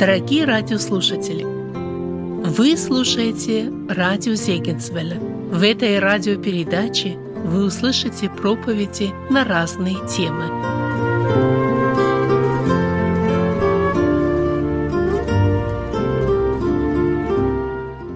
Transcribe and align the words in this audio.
Дорогие 0.00 0.46
радиослушатели, 0.46 1.44
вы 1.44 2.74
слушаете 2.78 3.70
радио 3.86 4.32
Зегенсвелля. 4.32 5.20
В 5.20 5.62
этой 5.62 5.98
радиопередаче 5.98 7.18
вы 7.44 7.66
услышите 7.66 8.30
проповеди 8.30 9.10
на 9.30 9.44
разные 9.44 9.96
темы. 10.08 10.46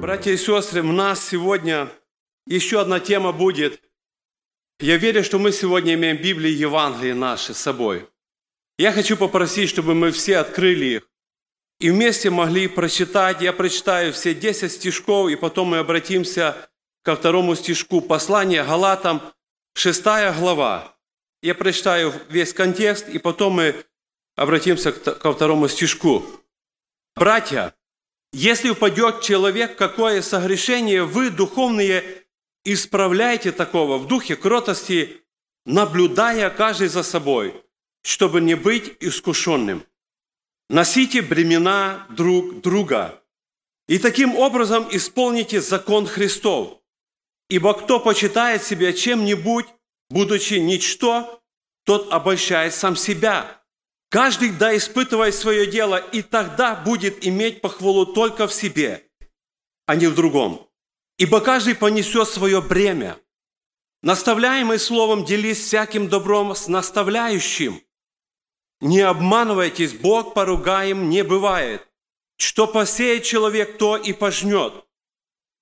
Братья 0.01 0.31
и 0.31 0.39
сестры, 0.39 0.81
у 0.81 0.93
нас 0.93 1.23
сегодня 1.23 1.91
еще 2.47 2.81
одна 2.81 2.99
тема 2.99 3.33
будет. 3.33 3.83
Я 4.81 4.97
верю, 4.97 5.23
что 5.23 5.39
мы 5.39 5.53
сегодня 5.53 5.93
имеем 5.93 6.17
Библию 6.17 6.51
и 6.51 6.57
Евангелие 6.57 7.13
наши 7.13 7.53
с 7.53 7.59
собой. 7.59 8.09
Я 8.79 8.91
хочу 8.91 9.19
попросить, 9.19 9.69
чтобы 9.69 9.95
мы 9.95 10.13
все 10.13 10.39
открыли 10.39 10.87
их 10.87 11.11
и 11.81 11.91
вместе 11.91 12.31
могли 12.31 12.69
прочитать. 12.69 13.41
Я 13.41 13.53
прочитаю 13.53 14.13
все 14.13 14.35
10 14.35 14.73
стишков, 14.73 15.31
и 15.31 15.37
потом 15.37 15.69
мы 15.69 15.79
обратимся 15.79 16.71
ко 17.03 17.17
второму 17.17 17.55
стишку 17.55 18.01
послания 18.01 18.65
Галатам, 18.65 19.21
6 19.75 20.03
глава. 20.39 20.97
Я 21.43 21.55
прочитаю 21.55 22.13
весь 22.29 22.53
контекст, 22.53 23.09
и 23.09 23.19
потом 23.19 23.55
мы 23.55 23.85
обратимся 24.37 24.93
ко 24.93 25.33
второму 25.33 25.69
стишку. 25.69 26.25
Братья, 27.17 27.75
если 28.33 28.71
упадет 28.71 29.21
человек 29.21 29.77
какое 29.77 30.23
согрешение, 30.23 31.05
вы, 31.05 31.31
духовные, 31.31 32.25
исправляйте 32.65 33.53
такого 33.53 33.99
в 33.99 34.07
духе 34.09 34.37
кротости, 34.37 35.23
наблюдая 35.67 36.51
каждый 36.51 36.89
за 36.89 37.03
собой, 37.03 37.63
чтобы 38.03 38.41
не 38.41 38.55
быть 38.55 38.97
искушенным. 39.01 39.85
Носите 40.71 41.21
бремена 41.21 42.07
друг 42.11 42.61
друга, 42.63 43.23
и 43.87 43.99
таким 43.99 44.35
образом 44.35 44.89
исполните 44.91 45.61
закон 45.61 46.07
Христов. 46.07 46.81
Ибо 47.51 47.75
кто 47.75 48.01
почитает 48.01 48.65
себя 48.65 48.93
чем-нибудь, 48.95 49.67
будучи 50.09 50.55
ничто, 50.55 51.43
тот 51.85 52.11
обольщает 52.13 52.73
сам 52.73 52.97
себя. 52.97 53.63
Каждый 54.09 54.51
да 54.51 54.75
испытывает 54.75 55.35
свое 55.35 55.67
дело, 55.67 55.97
и 55.97 56.23
тогда 56.23 56.75
будет 56.75 57.27
иметь 57.27 57.61
похвалу 57.61 58.07
только 58.07 58.47
в 58.47 58.55
себе, 58.55 59.05
а 59.87 59.97
не 59.97 60.07
в 60.07 60.15
другом. 60.15 60.71
Ибо 61.19 61.41
каждый 61.41 61.75
понесет 61.75 62.29
свое 62.29 62.63
бремя. 62.63 63.19
Наставляемый 64.03 64.79
словом 64.79 65.25
делись 65.25 65.59
всяким 65.59 66.09
добром 66.09 66.55
с 66.55 66.69
наставляющим. 66.69 67.83
Не 68.85 69.01
обманывайтесь, 69.01 69.95
Бог 69.95 70.35
поругаем 70.35 71.09
не 71.09 71.25
бывает. 71.25 71.89
Что 72.37 72.67
посеет 72.67 73.25
человек, 73.25 73.79
то 73.79 73.97
и 73.97 74.13
пожнет. 74.13 74.75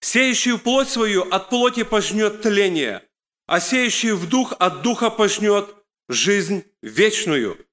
Сеющий 0.01 0.59
плоть 0.59 0.89
свою 0.89 1.23
от 1.31 1.49
плоти 1.49 1.85
пожнет 1.85 2.43
тление, 2.43 3.09
а 3.47 3.61
сеющий 3.61 4.11
в 4.11 4.29
дух 4.29 4.55
от 4.59 4.83
духа 4.83 5.09
пожнет 5.09 5.73
жизнь 6.09 6.65
вечную. 6.83 7.65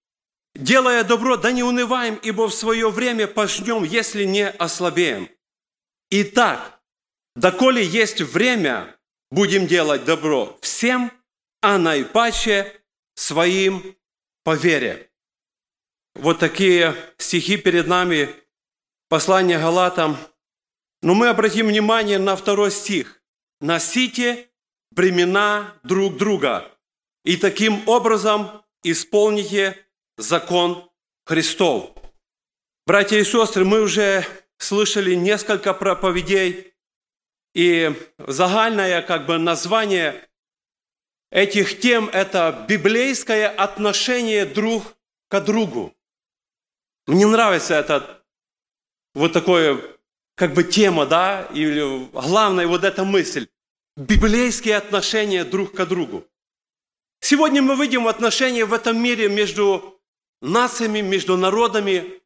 Делая 0.54 1.04
добро, 1.04 1.36
да 1.36 1.52
не 1.52 1.64
унываем, 1.64 2.20
ибо 2.22 2.48
в 2.48 2.54
свое 2.54 2.92
время 2.92 3.26
пожнем, 3.26 3.84
если 3.84 4.26
не 4.26 4.48
ослабеем. 4.48 5.30
Итак, 6.12 6.80
доколе 7.36 7.84
есть 7.84 8.22
время, 8.22 8.96
будем 9.32 9.66
делать 9.66 10.06
добро 10.06 10.60
всем, 10.62 11.12
а 11.64 11.80
наипаче 11.80 12.72
своим 13.16 13.96
по 14.44 14.54
вере. 14.54 15.09
Вот 16.22 16.38
такие 16.38 16.98
стихи 17.18 17.56
перед 17.56 17.88
нами, 17.88 18.36
послание 19.08 19.58
Галатам. 19.58 20.18
Но 21.02 21.14
мы 21.14 21.30
обратим 21.30 21.68
внимание 21.68 22.20
на 22.20 22.36
второй 22.36 22.72
стих. 22.72 23.22
«Носите 23.62 24.50
бремена 24.92 25.74
друг 25.84 26.18
друга, 26.18 26.70
и 27.24 27.38
таким 27.38 27.88
образом 27.88 28.66
исполните 28.84 29.78
закон 30.18 30.90
Христов». 31.26 31.92
Братья 32.86 33.18
и 33.18 33.24
сестры, 33.24 33.64
мы 33.64 33.80
уже 33.80 34.26
слышали 34.58 35.16
несколько 35.16 35.74
проповедей, 35.74 36.74
и 37.54 37.96
загальное 38.18 39.02
как 39.04 39.26
бы 39.26 39.38
название 39.38 40.28
этих 41.32 41.80
тем– 41.80 42.10
это 42.14 42.66
библейское 42.68 43.48
отношение 43.48 44.46
друг 44.46 44.84
к 45.30 45.40
другу. 45.40 45.96
Мне 47.10 47.26
нравится 47.26 47.74
это 47.74 48.24
вот 49.16 49.34
такое, 49.34 49.82
как 50.36 50.54
бы 50.54 50.64
тема, 50.64 51.08
да, 51.08 51.50
или 51.56 52.06
главная 52.12 52.68
вот 52.68 52.84
эта 52.84 53.04
мысль. 53.04 53.48
Библейские 53.98 54.76
отношения 54.76 55.44
друг 55.44 55.74
к 55.74 55.86
другу. 55.88 56.28
Сегодня 57.20 57.64
мы 57.64 57.76
видим 57.76 58.08
отношения 58.08 58.64
в 58.64 58.74
этом 58.74 59.02
мире 59.02 59.28
между 59.28 60.00
нациями, 60.44 61.02
между 61.02 61.36
народами. 61.36 62.22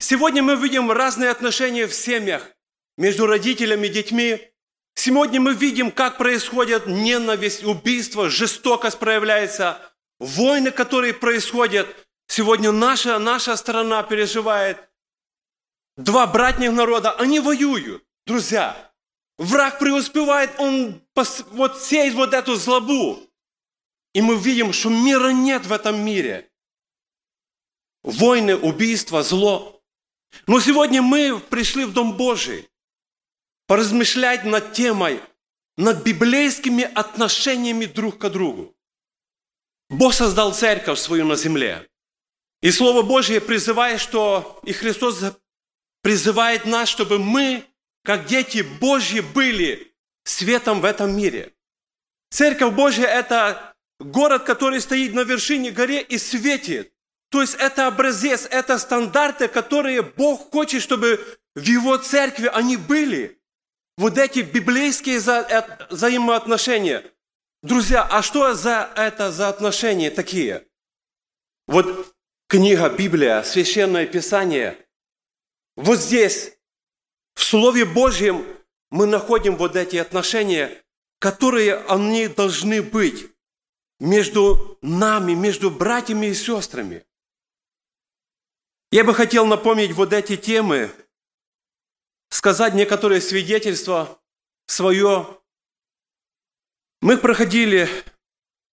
Сегодня 0.00 0.42
мы 0.42 0.56
видим 0.56 0.90
разные 0.90 1.30
отношения 1.30 1.86
в 1.86 1.94
семьях, 1.94 2.50
между 2.98 3.28
родителями 3.28 3.86
и 3.86 3.90
детьми. 3.90 4.40
Сегодня 4.96 5.40
мы 5.40 5.54
видим, 5.54 5.92
как 5.92 6.18
происходит 6.18 6.88
ненависть, 6.88 7.62
убийство, 7.62 8.28
жестокость 8.28 8.98
проявляется, 8.98 9.80
войны, 10.18 10.72
которые 10.72 11.14
происходят– 11.14 11.86
Сегодня 12.28 12.72
наша, 12.72 13.18
наша 13.18 13.56
страна 13.56 14.02
переживает. 14.02 14.78
Два 15.96 16.26
братних 16.26 16.72
народа, 16.72 17.12
они 17.12 17.40
воюют, 17.40 18.04
друзья. 18.26 18.92
Враг 19.38 19.78
преуспевает, 19.78 20.50
он 20.58 21.02
вот 21.52 21.82
сеет 21.82 22.14
вот 22.14 22.34
эту 22.34 22.56
злобу. 22.56 23.22
И 24.14 24.22
мы 24.22 24.36
видим, 24.36 24.72
что 24.72 24.88
мира 24.88 25.30
нет 25.30 25.66
в 25.66 25.72
этом 25.72 26.02
мире. 26.04 26.50
Войны, 28.02 28.56
убийства, 28.56 29.22
зло. 29.22 29.82
Но 30.46 30.60
сегодня 30.60 31.02
мы 31.02 31.38
пришли 31.38 31.84
в 31.84 31.92
Дом 31.92 32.16
Божий 32.16 32.68
поразмышлять 33.66 34.44
над 34.44 34.72
темой, 34.72 35.20
над 35.76 36.02
библейскими 36.02 36.84
отношениями 36.84 37.86
друг 37.86 38.18
к 38.18 38.28
другу. 38.28 38.74
Бог 39.88 40.14
создал 40.14 40.54
церковь 40.54 40.98
свою 40.98 41.26
на 41.26 41.36
земле. 41.36 41.88
И 42.66 42.72
Слово 42.72 43.02
Божье 43.02 43.40
призывает, 43.40 44.00
что 44.00 44.58
и 44.64 44.72
Христос 44.72 45.22
призывает 46.02 46.64
нас, 46.64 46.88
чтобы 46.88 47.20
мы, 47.20 47.64
как 48.02 48.26
дети 48.26 48.62
Божьи, 48.80 49.20
были 49.20 49.94
светом 50.24 50.80
в 50.80 50.84
этом 50.84 51.16
мире. 51.16 51.52
Церковь 52.30 52.74
Божья– 52.74 53.04
это 53.06 53.76
город, 54.00 54.42
который 54.42 54.80
стоит 54.80 55.14
на 55.14 55.20
вершине 55.20 55.70
горе 55.70 56.02
и 56.02 56.18
светит. 56.18 56.92
То 57.30 57.40
есть 57.40 57.54
это 57.54 57.86
образец, 57.86 58.48
это 58.50 58.78
стандарты, 58.78 59.46
которые 59.46 60.02
Бог 60.02 60.50
хочет, 60.50 60.82
чтобы 60.82 61.24
в 61.54 61.62
Его 61.62 61.98
церкви 61.98 62.50
они 62.52 62.76
были. 62.76 63.40
Вот 63.96 64.18
эти 64.18 64.40
библейские 64.40 65.20
э, 65.20 65.86
взаимоотношения. 65.88 67.04
Друзья, 67.62 68.02
а 68.02 68.22
что 68.22 68.54
за 68.54 68.90
это 68.96 69.30
за 69.30 69.50
отношения 69.50 70.10
такие? 70.10 70.66
Вот 71.68 72.15
книга 72.48 72.88
Библия, 72.88 73.42
Священное 73.42 74.06
Писание. 74.06 74.78
Вот 75.76 75.98
здесь, 75.98 76.56
в 77.34 77.42
Слове 77.42 77.84
Божьем, 77.84 78.46
мы 78.90 79.06
находим 79.06 79.56
вот 79.56 79.76
эти 79.76 79.96
отношения, 79.96 80.84
которые 81.18 81.76
они 81.76 82.28
должны 82.28 82.82
быть 82.82 83.30
между 83.98 84.78
нами, 84.80 85.32
между 85.34 85.70
братьями 85.70 86.26
и 86.26 86.34
сестрами. 86.34 87.04
Я 88.92 89.04
бы 89.04 89.12
хотел 89.12 89.46
напомнить 89.46 89.92
вот 89.92 90.12
эти 90.12 90.36
темы, 90.36 90.90
сказать 92.30 92.74
некоторые 92.74 93.20
свидетельства 93.20 94.20
свое. 94.66 95.26
Мы 97.00 97.18
проходили 97.18 97.88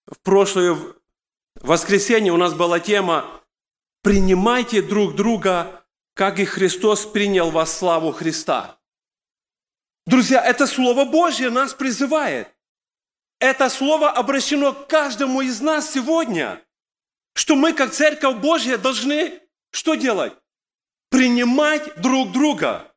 в 0.05 0.19
прошлое 0.19 0.77
воскресенье, 1.55 2.31
у 2.31 2.37
нас 2.37 2.53
была 2.53 2.79
тема 2.79 3.42
принимайте 4.03 4.81
друг 4.83 5.15
друга, 5.15 5.83
как 6.13 6.37
и 6.39 6.45
Христос 6.45 7.05
принял 7.07 7.49
вас 7.49 7.75
славу 7.75 8.11
Христа. 8.11 8.77
Друзья, 10.05 10.43
это 10.45 10.67
Слово 10.67 11.05
Божье 11.05 11.49
нас 11.49 11.73
призывает. 11.73 12.53
Это 13.39 13.69
Слово 13.69 14.11
обращено 14.11 14.73
к 14.73 14.87
каждому 14.87 15.41
из 15.41 15.59
нас 15.61 15.91
сегодня, 15.91 16.61
что 17.33 17.55
мы, 17.55 17.73
как 17.73 17.93
Церковь 17.93 18.37
Божья, 18.37 18.77
должны 18.77 19.41
что 19.71 19.95
делать? 19.95 20.33
Принимать 21.09 21.99
друг 21.99 22.31
друга. 22.31 22.93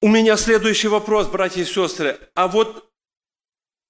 У 0.00 0.08
меня 0.08 0.36
следующий 0.36 0.88
вопрос, 0.88 1.26
братья 1.26 1.62
и 1.62 1.64
сестры. 1.64 2.20
А 2.34 2.46
вот 2.48 2.92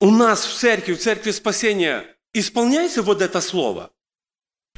у 0.00 0.10
нас 0.10 0.46
в 0.46 0.54
церкви, 0.56 0.94
в 0.94 1.00
церкви 1.00 1.32
спасения, 1.32 2.16
исполняется 2.32 3.02
вот 3.02 3.20
это 3.20 3.40
слово? 3.40 3.92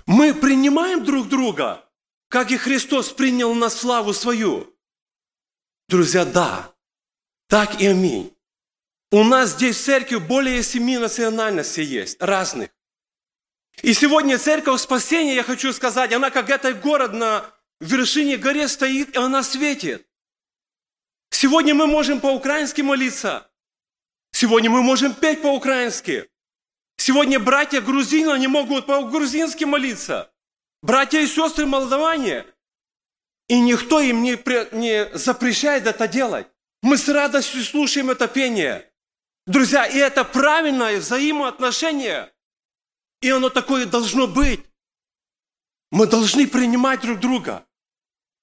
Мы 0.08 0.32
принимаем 0.32 1.05
друг 1.05 1.28
друга. 1.28 1.84
как 2.28 2.50
и 2.50 2.56
Христос 2.56 3.12
принял 3.12 3.55
на 3.55 3.70
славу 3.70 4.12
свою. 4.12 4.75
Друзья, 5.88 6.25
да, 6.25 6.75
так 7.46 7.81
и 7.81 7.87
аминь. 7.87 8.34
У 9.10 9.25
нас 9.25 9.50
здесь 9.50 9.76
в 9.76 9.84
церкви 9.84 10.16
более 10.16 10.62
семи 10.62 10.99
национальностей 10.99 11.84
есть, 11.84 12.20
разных. 12.20 12.69
И 13.82 13.94
сегодня 13.94 14.38
церковь 14.38 14.81
спасения, 14.81 15.34
я 15.34 15.43
хочу 15.43 15.72
сказать, 15.72 16.12
она 16.12 16.31
как 16.31 16.50
этот 16.50 16.81
город 16.82 17.12
на 17.12 17.50
вершине 17.81 18.37
горе 18.37 18.69
стоит, 18.69 19.14
и 19.14 19.19
она 19.19 19.43
светит. 19.43 20.06
Сегодня 21.31 21.75
мы 21.75 21.87
можем 21.87 22.20
по-украински 22.20 22.82
молиться. 22.82 23.50
Сегодня 24.32 24.69
мы 24.70 24.82
можем 24.82 25.14
петь 25.14 25.40
по-украински. 25.40 26.28
Сегодня 26.99 27.39
братья 27.39 27.81
грузины, 27.81 28.33
они 28.33 28.49
могут 28.49 28.87
по-грузински 28.87 29.65
молиться. 29.65 30.31
Братья 30.83 31.21
и 31.21 31.27
сестры 31.27 31.65
молдаване. 31.65 32.45
И 33.49 33.59
никто 33.61 34.00
им 34.00 34.23
не, 34.23 34.37
не 34.77 35.17
запрещает 35.17 35.87
это 35.87 36.06
делать. 36.06 36.49
Мы 36.83 36.99
с 36.99 37.09
радостью 37.09 37.65
слушаем 37.65 38.11
это 38.11 38.29
пение. 38.29 38.93
Друзья, 39.47 39.87
и 39.87 39.97
это 39.97 40.25
правильное 40.25 40.99
взаимоотношение. 40.99 42.31
И 43.23 43.31
оно 43.31 43.49
такое 43.49 43.87
должно 43.87 44.27
быть. 44.27 44.61
Мы 45.91 46.06
должны 46.06 46.47
принимать 46.47 47.01
друг 47.01 47.21
друга. 47.21 47.65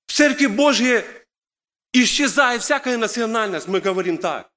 В 0.08 0.14
Церкви 0.14 0.48
Божьей 0.48 1.04
исчезает 1.94 2.64
всякая 2.64 2.98
национальность, 2.98 3.68
мы 3.68 3.82
говорим 3.82 4.18
так. 4.18 4.50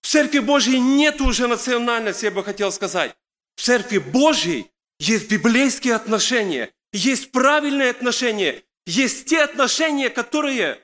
В 0.00 0.08
Церкви 0.08 0.38
Божьей 0.38 0.80
нет 0.80 1.20
уже 1.20 1.46
национальности, 1.46 2.24
я 2.24 2.30
бы 2.30 2.42
хотел 2.42 2.72
сказать. 2.72 3.14
В 3.56 3.62
Церкви 3.62 3.98
Божьей 3.98 4.70
есть 4.98 5.28
библейские 5.28 5.94
отношения, 5.94 6.72
есть 6.92 7.32
правильные 7.32 7.90
отношения, 7.90 8.62
есть 8.86 9.26
те 9.26 9.42
отношения, 9.42 10.10
которые 10.10 10.80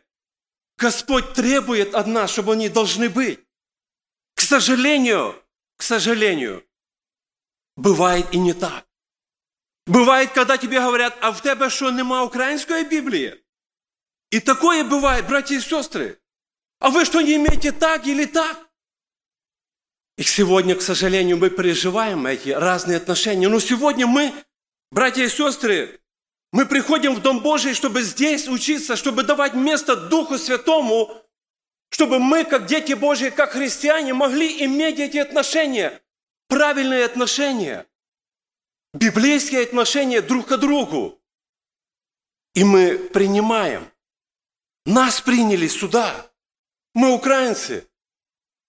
Господь 0.76 1.34
требует 1.34 1.94
от 1.94 2.06
нас, 2.06 2.30
чтобы 2.30 2.52
они 2.52 2.68
должны 2.68 3.08
быть. 3.08 3.40
К 4.34 4.40
сожалению, 4.40 5.34
к 5.76 5.82
сожалению, 5.82 6.64
бывает 7.76 8.32
и 8.32 8.38
не 8.38 8.52
так. 8.52 8.86
Бывает, 9.86 10.32
когда 10.32 10.56
тебе 10.58 10.80
говорят, 10.80 11.16
а 11.20 11.32
в 11.32 11.42
тебе 11.42 11.70
что, 11.70 11.90
нема 11.90 12.22
украинской 12.22 12.84
Библии? 12.84 13.42
И 14.30 14.38
такое 14.38 14.84
бывает, 14.84 15.26
братья 15.26 15.56
и 15.56 15.60
сестры. 15.60 16.20
А 16.78 16.90
вы 16.90 17.04
что, 17.04 17.20
не 17.20 17.36
имеете 17.36 17.72
так 17.72 18.06
или 18.06 18.26
так? 18.26 18.67
И 20.18 20.24
сегодня, 20.24 20.74
к 20.74 20.82
сожалению, 20.82 21.38
мы 21.38 21.48
переживаем 21.48 22.26
эти 22.26 22.50
разные 22.50 22.98
отношения. 22.98 23.48
Но 23.48 23.60
сегодня 23.60 24.06
мы, 24.06 24.34
братья 24.90 25.24
и 25.24 25.28
сестры, 25.28 26.00
мы 26.52 26.66
приходим 26.66 27.14
в 27.14 27.22
Дом 27.22 27.40
Божий, 27.40 27.72
чтобы 27.72 28.02
здесь 28.02 28.48
учиться, 28.48 28.96
чтобы 28.96 29.22
давать 29.22 29.54
место 29.54 29.96
Духу 29.96 30.36
Святому, 30.36 31.10
чтобы 31.88 32.18
мы, 32.18 32.44
как 32.44 32.66
дети 32.66 32.92
Божьи, 32.92 33.30
как 33.30 33.52
христиане, 33.52 34.12
могли 34.12 34.64
иметь 34.64 34.98
эти 34.98 35.18
отношения, 35.18 36.02
правильные 36.48 37.04
отношения 37.06 37.86
библейские 38.94 39.62
отношения 39.62 40.20
друг 40.20 40.48
к 40.48 40.56
другу. 40.56 41.20
И 42.54 42.64
мы 42.64 42.98
принимаем. 42.98 43.90
Нас 44.84 45.20
приняли 45.20 45.68
сюда. 45.68 46.30
Мы 46.94 47.12
украинцы. 47.12 47.88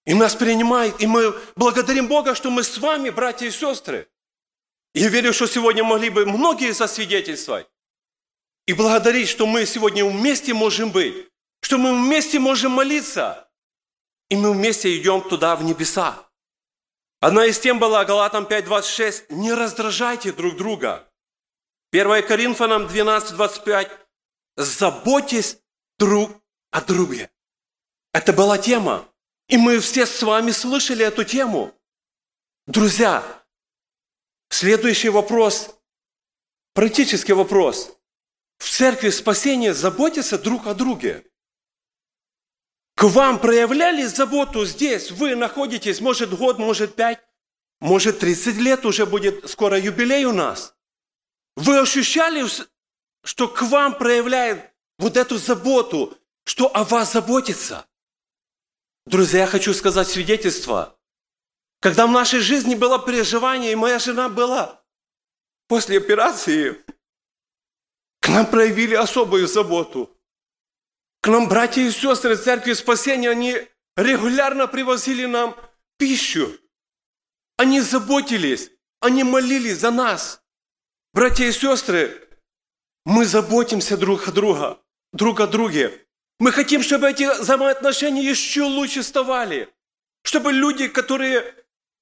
И 0.09 0.15
нас 0.15 0.35
принимают. 0.35 0.99
И 0.99 1.05
мы 1.05 1.39
благодарим 1.55 2.07
Бога, 2.07 2.33
что 2.33 2.49
мы 2.49 2.63
с 2.63 2.79
вами, 2.79 3.11
братья 3.11 3.45
и 3.45 3.51
сестры. 3.51 4.09
Я 4.95 5.07
верю, 5.07 5.33
что 5.33 5.45
сегодня 5.45 5.83
могли 5.83 6.09
бы 6.09 6.25
многие 6.25 6.73
засвидетельствовать. 6.73 7.67
И 8.65 8.73
благодарить, 8.73 9.29
что 9.29 9.45
мы 9.45 9.67
сегодня 9.67 10.03
вместе 10.03 10.55
можем 10.55 10.89
быть. 10.89 11.29
Что 11.61 11.77
мы 11.77 11.93
вместе 11.93 12.39
можем 12.39 12.71
молиться. 12.71 13.51
И 14.29 14.35
мы 14.35 14.51
вместе 14.51 14.97
идем 14.97 15.21
туда, 15.21 15.55
в 15.55 15.63
небеса. 15.63 16.27
Одна 17.19 17.45
из 17.45 17.59
тем 17.59 17.77
была 17.77 18.03
Галатам 18.03 18.45
5.26. 18.45 19.25
Не 19.29 19.53
раздражайте 19.53 20.31
друг 20.31 20.55
друга. 20.55 21.07
1 21.91 22.25
Коринфянам 22.25 22.87
12.25. 22.87 23.91
Заботьтесь 24.57 25.59
друг 25.99 26.31
о 26.71 26.81
друге. 26.81 27.29
Это 28.11 28.33
была 28.33 28.57
тема. 28.57 29.05
И 29.49 29.57
мы 29.57 29.79
все 29.79 30.05
с 30.05 30.21
вами 30.21 30.51
слышали 30.51 31.03
эту 31.03 31.23
тему. 31.23 31.73
Друзья, 32.67 33.23
следующий 34.49 35.09
вопрос, 35.09 35.75
практический 36.73 37.33
вопрос. 37.33 37.97
В 38.59 38.69
церкви 38.69 39.09
спасения 39.09 39.73
заботятся 39.73 40.37
друг 40.37 40.67
о 40.67 40.75
друге. 40.75 41.25
К 42.95 43.03
вам 43.03 43.39
проявляли 43.39 44.03
заботу 44.03 44.65
здесь, 44.65 45.09
вы 45.09 45.35
находитесь, 45.35 45.99
может 45.99 46.37
год, 46.37 46.59
может 46.59 46.95
пять, 46.95 47.19
может 47.79 48.19
30 48.19 48.57
лет 48.57 48.85
уже 48.85 49.07
будет 49.07 49.49
скоро 49.49 49.79
юбилей 49.79 50.25
у 50.25 50.33
нас. 50.33 50.75
Вы 51.55 51.79
ощущали, 51.79 52.45
что 53.23 53.47
к 53.47 53.63
вам 53.63 53.97
проявляет 53.97 54.71
вот 54.99 55.17
эту 55.17 55.37
заботу, 55.37 56.15
что 56.43 56.67
о 56.75 56.83
вас 56.83 57.13
заботится. 57.13 57.87
Друзья, 59.09 59.39
я 59.39 59.47
хочу 59.47 59.73
сказать 59.73 60.07
свидетельство. 60.07 60.95
Когда 61.81 62.05
в 62.05 62.11
нашей 62.11 62.41
жизни 62.41 62.75
было 62.75 63.03
переживание, 63.03 63.71
и 63.71 63.75
моя 63.75 63.97
жена 63.97 64.29
была 64.29 64.83
после 65.67 65.97
операции, 65.97 66.85
к 68.21 68.29
нам 68.29 68.45
проявили 68.45 68.93
особую 68.93 69.47
заботу. 69.47 70.15
К 71.21 71.29
нам 71.29 71.49
братья 71.49 71.81
и 71.81 71.89
сестры 71.89 72.35
Церкви 72.35 72.73
Спасения, 72.73 73.31
они 73.31 73.57
регулярно 73.97 74.67
привозили 74.67 75.25
нам 75.25 75.57
пищу. 75.97 76.55
Они 77.57 77.81
заботились, 77.81 78.69
они 78.99 79.23
молились 79.23 79.79
за 79.79 79.89
нас. 79.89 80.43
Братья 81.13 81.45
и 81.45 81.51
сестры, 81.51 82.29
мы 83.05 83.25
заботимся 83.25 83.97
друг 83.97 84.27
о 84.27 84.31
друга, 84.31 84.79
друг 85.13 85.39
о 85.39 85.47
друге. 85.47 86.05
Мы 86.39 86.53
хотим, 86.53 86.81
чтобы 86.81 87.09
эти 87.09 87.25
взаимоотношения 87.41 88.23
еще 88.23 88.63
лучше 88.63 89.03
ставали. 89.03 89.69
Чтобы 90.23 90.53
люди, 90.53 90.87
которые, 90.87 91.53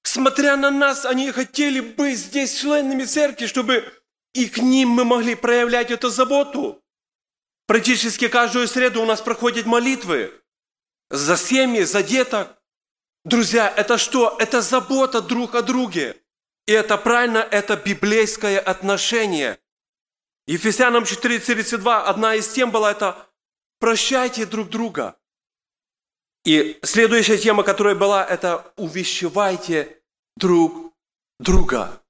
смотря 0.04 0.56
на 0.56 0.70
нас, 0.70 1.06
они 1.06 1.32
хотели 1.32 1.80
быть 1.80 2.20
здесь 2.20 2.60
членами 2.60 3.04
церкви, 3.04 3.48
чтобы 3.48 3.92
и 4.34 4.48
к 4.48 4.60
ним 4.60 4.90
мы 4.90 5.06
могли 5.06 5.34
проявлять 5.34 5.90
эту 5.90 6.10
заботу. 6.10 6.84
Практически 7.66 8.28
каждую 8.28 8.68
среду 8.68 9.02
у 9.02 9.06
нас 9.06 9.22
проходят 9.22 9.66
молитвы 9.66 10.32
за 11.10 11.36
семьи, 11.36 11.82
за 11.84 12.04
деток. 12.04 12.58
Друзья, 13.26 13.74
это 13.76 13.98
что? 13.98 14.38
Это 14.40 14.62
забота 14.62 15.22
друг 15.22 15.56
о 15.56 15.64
друге. 15.64 16.16
И 16.68 16.72
это 16.72 16.98
правильно, 16.98 17.40
это 17.40 17.76
библейское 17.76 18.60
отношение. 18.60 19.60
Ефесянам 20.46 21.04
4.32, 21.04 22.04
одна 22.04 22.36
из 22.36 22.48
тем 22.48 22.72
была 22.72 22.92
это 22.92 23.27
«прощайте 23.80 24.46
друг 24.46 24.70
друга». 24.70 25.18
И 26.46 26.80
следующая 26.84 27.38
тема, 27.38 27.64
которая 27.64 27.96
была, 27.96 28.26
это 28.26 28.72
«увещевайте 28.78 30.02
друг 30.36 30.94
друга». 31.40 32.02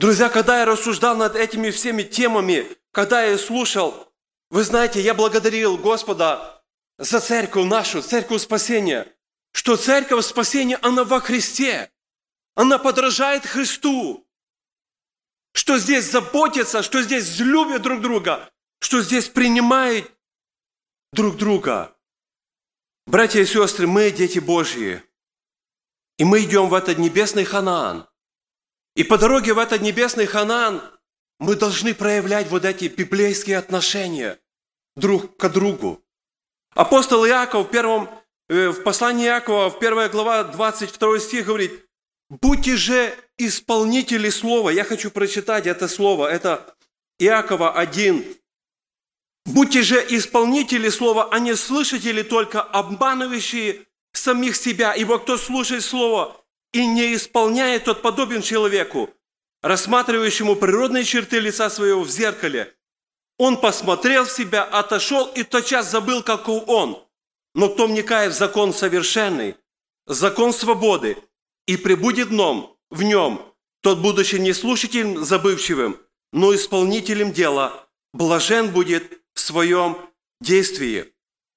Друзья, 0.00 0.28
когда 0.28 0.58
я 0.58 0.64
рассуждал 0.64 1.16
над 1.16 1.36
этими 1.36 1.70
всеми 1.70 2.02
темами, 2.02 2.66
когда 2.92 3.22
я 3.22 3.38
слушал 3.38 4.14
вы 4.54 4.62
знаете, 4.62 5.00
я 5.00 5.14
благодарил 5.14 5.76
Господа 5.76 6.62
за 6.96 7.18
церковь 7.20 7.66
нашу, 7.66 8.02
церковь 8.02 8.40
спасения, 8.40 9.12
что 9.52 9.76
церковь 9.76 10.24
спасения, 10.24 10.78
она 10.80 11.02
во 11.02 11.20
Христе. 11.20 11.90
Она 12.54 12.78
подражает 12.78 13.44
Христу. 13.44 14.24
Что 15.54 15.78
здесь 15.78 16.08
заботится, 16.08 16.84
что 16.84 17.02
здесь 17.02 17.36
любят 17.40 17.82
друг 17.82 18.00
друга, 18.00 18.48
что 18.80 19.02
здесь 19.02 19.28
принимает 19.28 20.08
друг 21.14 21.36
друга. 21.36 21.96
Братья 23.06 23.40
и 23.40 23.46
сестры, 23.46 23.86
мы 23.86 24.10
дети 24.10 24.38
Божьи. 24.40 25.02
И 26.18 26.24
мы 26.24 26.42
идем 26.42 26.68
в 26.68 26.74
этот 26.74 26.98
небесный 26.98 27.44
Ханаан. 27.44 28.08
И 28.96 29.04
по 29.04 29.16
дороге 29.18 29.54
в 29.54 29.58
этот 29.58 29.80
небесный 29.80 30.26
Ханаан 30.26 30.82
мы 31.38 31.56
должны 31.56 31.94
проявлять 31.94 32.48
вот 32.48 32.64
эти 32.64 32.86
библейские 32.86 33.58
отношения– 33.58 34.38
друг 34.96 35.36
к 35.36 35.48
другу. 35.48 36.02
Апостол 36.74 37.26
Иаков 37.26 37.68
в, 37.68 37.70
первом, 37.70 38.08
э, 38.48 38.68
в 38.68 38.82
послании 38.82 39.26
Иакова, 39.26 39.70
в 39.70 39.78
1 39.78 40.10
глава, 40.10 40.44
22 40.44 41.18
стих 41.20 41.46
говорит, 41.46 41.86
«Будьте 42.28 42.76
же 42.76 43.14
исполнители 43.38 44.30
слова». 44.30 44.70
Я 44.70 44.84
хочу 44.84 45.10
прочитать 45.10 45.66
это 45.66 45.88
слово. 45.88 46.28
Это 46.28 46.74
Иакова 47.18 47.72
1. 47.72 48.36
«Будьте 49.46 49.82
же 49.82 50.04
исполнители 50.08 50.88
слова, 50.88 51.28
а 51.30 51.38
не 51.38 51.54
слышатели 51.54 52.22
только, 52.22 52.62
обманывающие 52.62 53.86
самих 54.16 54.56
себя. 54.56 54.92
Ибо 54.92 55.18
кто 55.18 55.36
слушает 55.36 55.82
слово 55.82 56.36
и 56.72 56.86
не 56.86 57.14
исполняет, 57.14 57.84
тот 57.84 58.02
подобен 58.02 58.42
человеку, 58.42 59.10
рассматривающему 59.62 60.56
природные 60.56 61.04
черты 61.04 61.40
лица 61.40 61.68
своего 61.70 62.02
в 62.02 62.10
зеркале. 62.10 62.74
Он 63.38 63.60
посмотрел 63.60 64.24
в 64.24 64.30
себя, 64.30 64.62
отошел 64.62 65.26
и 65.26 65.42
тотчас 65.42 65.90
забыл, 65.90 66.22
каков 66.22 66.64
он. 66.68 67.02
Но 67.54 67.68
кто 67.68 67.86
вникает 67.86 68.32
в 68.32 68.38
закон 68.38 68.72
совершенный, 68.72 69.56
закон 70.06 70.52
свободы, 70.52 71.16
и 71.66 71.76
пребудет 71.76 72.28
дном 72.28 72.76
в 72.90 73.02
нем, 73.02 73.42
тот, 73.80 73.98
будучи 73.98 74.36
не 74.36 74.52
слушателем 74.52 75.24
забывчивым, 75.24 75.98
но 76.32 76.54
исполнителем 76.54 77.32
дела, 77.32 77.86
блажен 78.12 78.70
будет 78.70 79.20
в 79.34 79.40
своем 79.40 79.98
действии. 80.40 81.12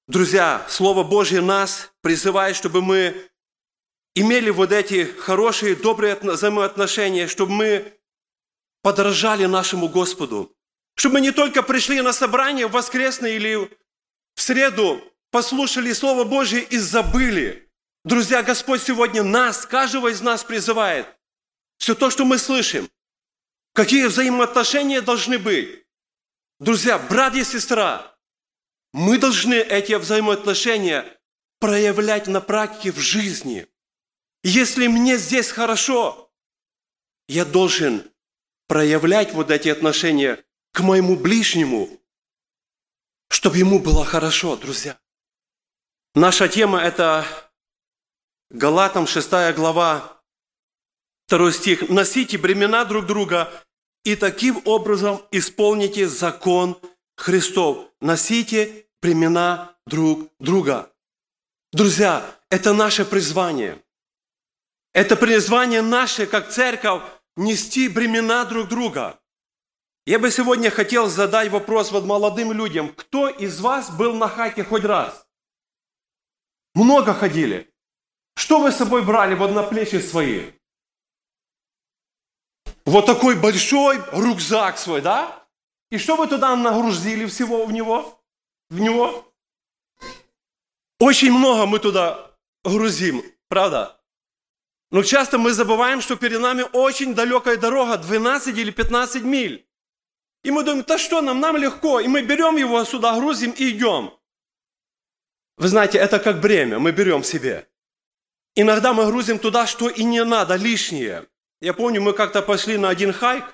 Друзья, 0.06 0.66
Слово 0.68 1.04
Божье 1.04 1.40
нас 1.40 1.92
призывает, 2.00 2.56
чтобы 2.56 2.82
мы 2.82 3.28
имели 4.14 4.50
вот 4.50 4.72
эти 4.72 5.04
хорошие, 5.04 5.76
добрые 5.76 6.16
взаимоотношения, 6.16 7.28
чтобы 7.28 7.52
мы 7.52 7.92
подражали 8.82 9.46
нашему 9.46 9.88
Господу. 9.88 10.54
Чтобы 10.96 11.14
мы 11.14 11.20
не 11.20 11.30
только 11.30 11.62
пришли 11.62 12.00
на 12.00 12.12
собрание 12.12 12.66
в 12.66 12.72
воскресное 12.72 13.32
или 13.32 13.70
в 14.34 14.42
среду, 14.42 15.00
послушали 15.30 15.92
Слово 15.92 16.24
Божье 16.24 16.62
и 16.62 16.78
забыли. 16.78 17.68
Друзья, 18.04 18.42
Господь 18.42 18.82
сегодня 18.82 19.22
нас, 19.22 19.66
каждого 19.66 20.08
из 20.08 20.20
нас 20.20 20.42
призывает. 20.42 21.06
Все 21.78 21.94
то, 21.94 22.10
что 22.10 22.24
мы 22.24 22.38
слышим. 22.38 22.88
Какие 23.74 24.06
взаимоотношения 24.06 25.00
должны 25.00 25.38
быть. 25.38 25.84
Друзья, 26.60 26.98
брат 26.98 27.36
и 27.36 27.44
сестра, 27.44 28.18
мы 28.92 29.18
должны 29.18 29.54
эти 29.54 29.92
взаимоотношения 29.92 31.04
проявлять 31.60 32.26
на 32.26 32.40
практике 32.40 32.90
в 32.90 32.98
жизни. 32.98 33.68
Если 34.42 34.88
мне 34.88 35.18
здесь 35.18 35.50
хорошо, 35.50 36.32
я 37.28 37.44
должен 37.44 38.10
проявлять 38.66 39.32
вот 39.34 39.50
эти 39.50 39.68
отношения 39.68 40.44
к 40.72 40.80
моему 40.80 41.16
ближнему, 41.16 42.00
чтобы 43.28 43.58
ему 43.58 43.78
было 43.78 44.04
хорошо, 44.04 44.56
друзья. 44.56 44.98
Наша 46.14 46.48
тема– 46.48 46.80
это 46.82 47.24
Галатам 48.50 49.06
6 49.06 49.54
глава, 49.54 50.22
2 51.28 51.52
стих. 51.52 51.88
«Носите 51.88 52.36
бремена 52.36 52.84
друг 52.84 53.06
друга 53.06 53.52
и 54.08 54.16
таким 54.16 54.62
образом 54.64 55.20
исполните 55.30 56.08
закон 56.08 56.80
Христов. 57.16 57.90
Носите 58.00 58.86
бремена 59.02 59.76
друг 59.86 60.30
друга». 60.40 60.90
Друзья, 61.72 62.24
это 62.48 62.72
наше 62.72 63.04
призвание. 63.04 63.82
Это 64.94 65.14
призвание 65.14 65.82
наше, 65.82 66.24
как 66.24 66.48
церковь, 66.48 67.02
нести 67.36 67.88
бремена 67.88 68.46
друг 68.46 68.68
друга. 68.68 69.20
Я 70.06 70.18
бы 70.18 70.30
сегодня 70.30 70.70
хотел 70.70 71.08
задать 71.08 71.50
вопрос 71.50 71.92
вот 71.92 72.04
молодым 72.06 72.52
людям. 72.52 72.88
Кто 72.94 73.28
из 73.28 73.60
вас 73.60 73.90
был 73.90 74.14
на 74.14 74.26
хате 74.26 74.64
хоть 74.64 74.84
раз? 74.84 75.26
Много 76.74 77.12
ходили. 77.12 77.70
Что 78.36 78.60
вы 78.60 78.72
с 78.72 78.76
собой 78.76 79.04
брали 79.04 79.34
вот 79.34 79.52
на 79.52 79.62
плечи 79.62 80.00
свои? 80.00 80.52
Вот 82.84 83.06
такой 83.06 83.36
большой 83.36 83.98
рюкзак 84.12 84.78
свой, 84.78 85.00
да? 85.00 85.46
И 85.90 85.98
что 85.98 86.16
вы 86.16 86.26
туда 86.26 86.56
нагрузили 86.56 87.26
всего 87.26 87.64
в 87.66 87.72
него? 87.72 88.20
В 88.70 88.80
него? 88.80 89.32
Очень 90.98 91.32
много 91.32 91.66
мы 91.66 91.78
туда 91.78 92.32
грузим, 92.64 93.22
правда? 93.48 94.00
Но 94.90 95.02
часто 95.02 95.38
мы 95.38 95.52
забываем, 95.52 96.00
что 96.00 96.16
перед 96.16 96.40
нами 96.40 96.64
очень 96.72 97.14
далекая 97.14 97.56
дорога, 97.56 97.98
12 97.98 98.56
или 98.56 98.70
15 98.70 99.22
миль. 99.22 99.66
И 100.44 100.50
мы 100.50 100.62
думаем, 100.62 100.84
да 100.86 100.98
что 100.98 101.20
нам, 101.20 101.40
нам 101.40 101.56
легко. 101.56 102.00
И 102.00 102.08
мы 102.08 102.22
берем 102.22 102.56
его 102.56 102.84
сюда, 102.84 103.16
грузим 103.16 103.50
и 103.52 103.70
идем. 103.70 104.14
Вы 105.56 105.68
знаете, 105.68 105.98
это 105.98 106.18
как 106.18 106.40
бремя, 106.40 106.78
мы 106.78 106.92
берем 106.92 107.22
себе. 107.24 107.68
Иногда 108.54 108.92
мы 108.92 109.06
грузим 109.06 109.38
туда, 109.38 109.66
что 109.66 109.88
и 109.88 110.04
не 110.04 110.24
надо, 110.24 110.56
лишнее. 110.56 111.26
Я 111.60 111.74
помню, 111.74 112.00
мы 112.00 112.12
как-то 112.12 112.42
пошли 112.42 112.76
на 112.76 112.88
один 112.88 113.12
хайк 113.12 113.44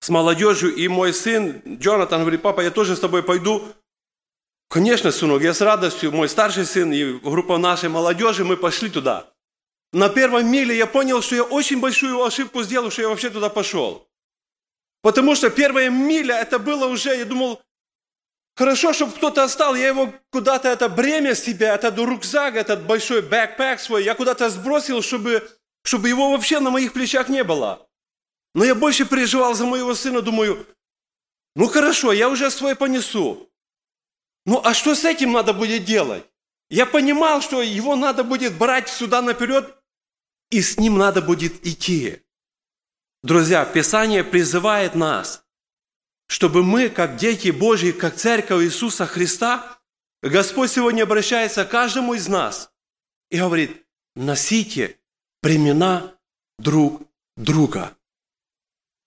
с 0.00 0.08
молодежью, 0.10 0.74
и 0.74 0.88
мой 0.88 1.12
сын 1.12 1.62
Джонатан 1.66 2.20
говорит, 2.20 2.42
папа, 2.42 2.60
я 2.60 2.70
тоже 2.70 2.96
с 2.96 3.00
тобой 3.00 3.22
пойду. 3.22 3.66
Конечно, 4.68 5.10
сынок, 5.10 5.42
я 5.42 5.54
с 5.54 5.60
радостью, 5.62 6.12
мой 6.12 6.28
старший 6.28 6.66
сын 6.66 6.92
и 6.92 7.12
группа 7.18 7.56
нашей 7.56 7.88
молодежи, 7.88 8.44
мы 8.44 8.56
пошли 8.56 8.90
туда. 8.90 9.32
На 9.92 10.10
первом 10.10 10.46
миле 10.50 10.76
я 10.76 10.86
понял, 10.86 11.22
что 11.22 11.34
я 11.34 11.44
очень 11.44 11.80
большую 11.80 12.22
ошибку 12.22 12.62
сделал, 12.62 12.90
что 12.90 13.02
я 13.02 13.08
вообще 13.08 13.30
туда 13.30 13.48
пошел. 13.48 14.06
Потому 15.00 15.34
что 15.34 15.48
первая 15.48 15.88
миля, 15.88 16.34
это 16.34 16.58
было 16.58 16.86
уже, 16.86 17.16
я 17.16 17.24
думал, 17.24 17.62
хорошо, 18.56 18.92
чтобы 18.92 19.12
кто-то 19.12 19.44
остал, 19.44 19.74
я 19.74 19.88
его 19.88 20.12
куда-то, 20.30 20.68
это 20.68 20.90
бремя 20.90 21.34
себя, 21.34 21.74
этот 21.74 21.96
рюкзак, 21.96 22.56
этот 22.56 22.84
большой 22.84 23.22
бэкпэк 23.22 23.80
свой, 23.80 24.04
я 24.04 24.14
куда-то 24.14 24.50
сбросил, 24.50 25.00
чтобы, 25.00 25.48
чтобы 25.88 26.10
его 26.10 26.32
вообще 26.32 26.60
на 26.60 26.68
моих 26.68 26.92
плечах 26.92 27.30
не 27.30 27.42
было. 27.42 27.88
Но 28.54 28.62
я 28.62 28.74
больше 28.74 29.06
переживал 29.06 29.54
за 29.54 29.64
моего 29.64 29.94
сына, 29.94 30.20
думаю, 30.20 30.66
ну 31.54 31.66
хорошо, 31.66 32.12
я 32.12 32.28
уже 32.28 32.50
свой 32.50 32.76
понесу. 32.76 33.50
Ну 34.44 34.60
а 34.62 34.74
что 34.74 34.94
с 34.94 35.06
этим 35.06 35.32
надо 35.32 35.54
будет 35.54 35.86
делать? 35.86 36.26
Я 36.68 36.84
понимал, 36.84 37.40
что 37.40 37.62
его 37.62 37.96
надо 37.96 38.22
будет 38.22 38.58
брать 38.58 38.90
сюда 38.90 39.22
наперед, 39.22 39.74
и 40.50 40.60
с 40.60 40.76
ним 40.76 40.98
надо 40.98 41.22
будет 41.22 41.66
идти. 41.66 42.22
Друзья, 43.22 43.64
Писание 43.64 44.24
призывает 44.24 44.94
нас, 44.94 45.46
чтобы 46.26 46.62
мы, 46.62 46.90
как 46.90 47.16
дети 47.16 47.48
Божьи, 47.48 47.92
как 47.92 48.14
церковь 48.14 48.62
Иисуса 48.62 49.06
Христа, 49.06 49.80
Господь 50.20 50.70
сегодня 50.70 51.04
обращается 51.04 51.64
к 51.64 51.70
каждому 51.70 52.12
из 52.12 52.28
нас 52.28 52.74
и 53.30 53.38
говорит, 53.38 53.86
носите 54.14 54.97
бремена 55.42 56.18
друг 56.58 57.02
друга. 57.36 57.96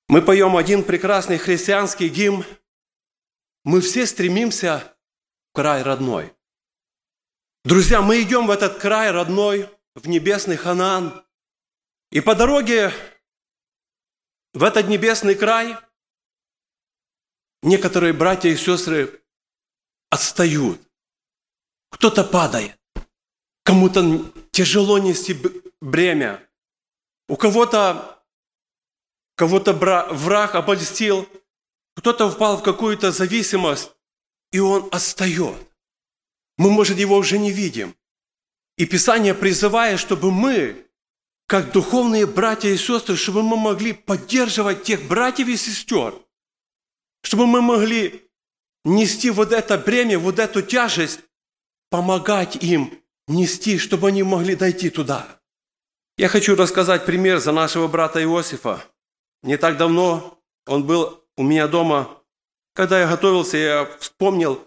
Мы 0.07 0.21
поем 0.21 0.57
один 0.57 0.83
прекрасный 0.83 1.37
христианский 1.37 2.09
гимн. 2.09 2.45
Мы 3.63 3.81
все 3.81 4.05
стремимся 4.05 4.97
в 5.49 5.55
край 5.55 5.83
родной. 5.83 6.33
Друзья, 7.63 8.01
мы 8.01 8.21
идем 8.21 8.47
в 8.47 8.51
этот 8.51 8.79
край 8.79 9.11
родной, 9.11 9.69
в 9.95 10.07
небесный 10.07 10.57
Ханаан. 10.57 11.23
И 12.11 12.19
по 12.19 12.35
дороге 12.35 12.91
в 14.53 14.63
этот 14.63 14.87
небесный 14.87 15.35
край 15.35 15.77
некоторые 17.61 18.13
братья 18.13 18.49
и 18.49 18.57
сестры 18.57 19.21
отстают. 20.09 20.81
Кто-то 21.89 22.23
падает. 22.23 22.77
Кому-то 23.63 24.31
тяжело 24.51 24.97
нести 24.97 25.33
бремя. 25.81 26.41
У 27.27 27.35
кого-то 27.35 28.23
кого-то 29.35 29.73
враг 29.73 30.55
обольстил. 30.55 31.27
Кто-то 31.95 32.29
впал 32.29 32.57
в 32.57 32.63
какую-то 32.63 33.11
зависимость, 33.11 33.91
и 34.51 34.59
он 34.59 34.87
отстает. 34.91 35.57
Мы, 36.57 36.69
может, 36.69 36.97
его 36.99 37.17
уже 37.17 37.37
не 37.37 37.51
видим. 37.51 37.95
И 38.77 38.85
Писание 38.85 39.33
призывает, 39.33 39.99
чтобы 39.99 40.31
мы 40.31 40.85
как 41.47 41.71
духовные 41.71 42.25
братья 42.25 42.69
и 42.69 42.77
сестры, 42.77 43.17
чтобы 43.17 43.43
мы 43.43 43.57
могли 43.57 43.93
поддерживать 43.93 44.83
тех 44.83 45.05
братьев 45.07 45.47
и 45.49 45.57
сестер, 45.57 46.13
чтобы 47.23 47.45
мы 47.45 47.61
могли 47.61 48.29
нести 48.85 49.29
вот 49.31 49.51
это 49.51 49.77
бремя, 49.77 50.17
вот 50.17 50.39
эту 50.39 50.61
тяжесть, 50.61 51.19
помогать 51.89 52.55
им 52.63 52.93
нести, 53.27 53.77
чтобы 53.77 54.07
они 54.07 54.23
могли 54.23 54.55
дойти 54.55 54.89
туда. 54.89 55.40
Я 56.21 56.27
хочу 56.27 56.55
рассказать 56.55 57.03
пример 57.03 57.39
за 57.39 57.51
нашего 57.51 57.87
брата 57.87 58.21
Иосифа. 58.21 58.85
Не 59.41 59.57
так 59.57 59.77
давно 59.77 60.39
он 60.67 60.85
был 60.85 61.25
у 61.35 61.41
меня 61.41 61.67
дома. 61.67 62.15
Когда 62.75 62.99
я 62.99 63.07
готовился, 63.07 63.57
я 63.57 63.97
вспомнил 63.99 64.63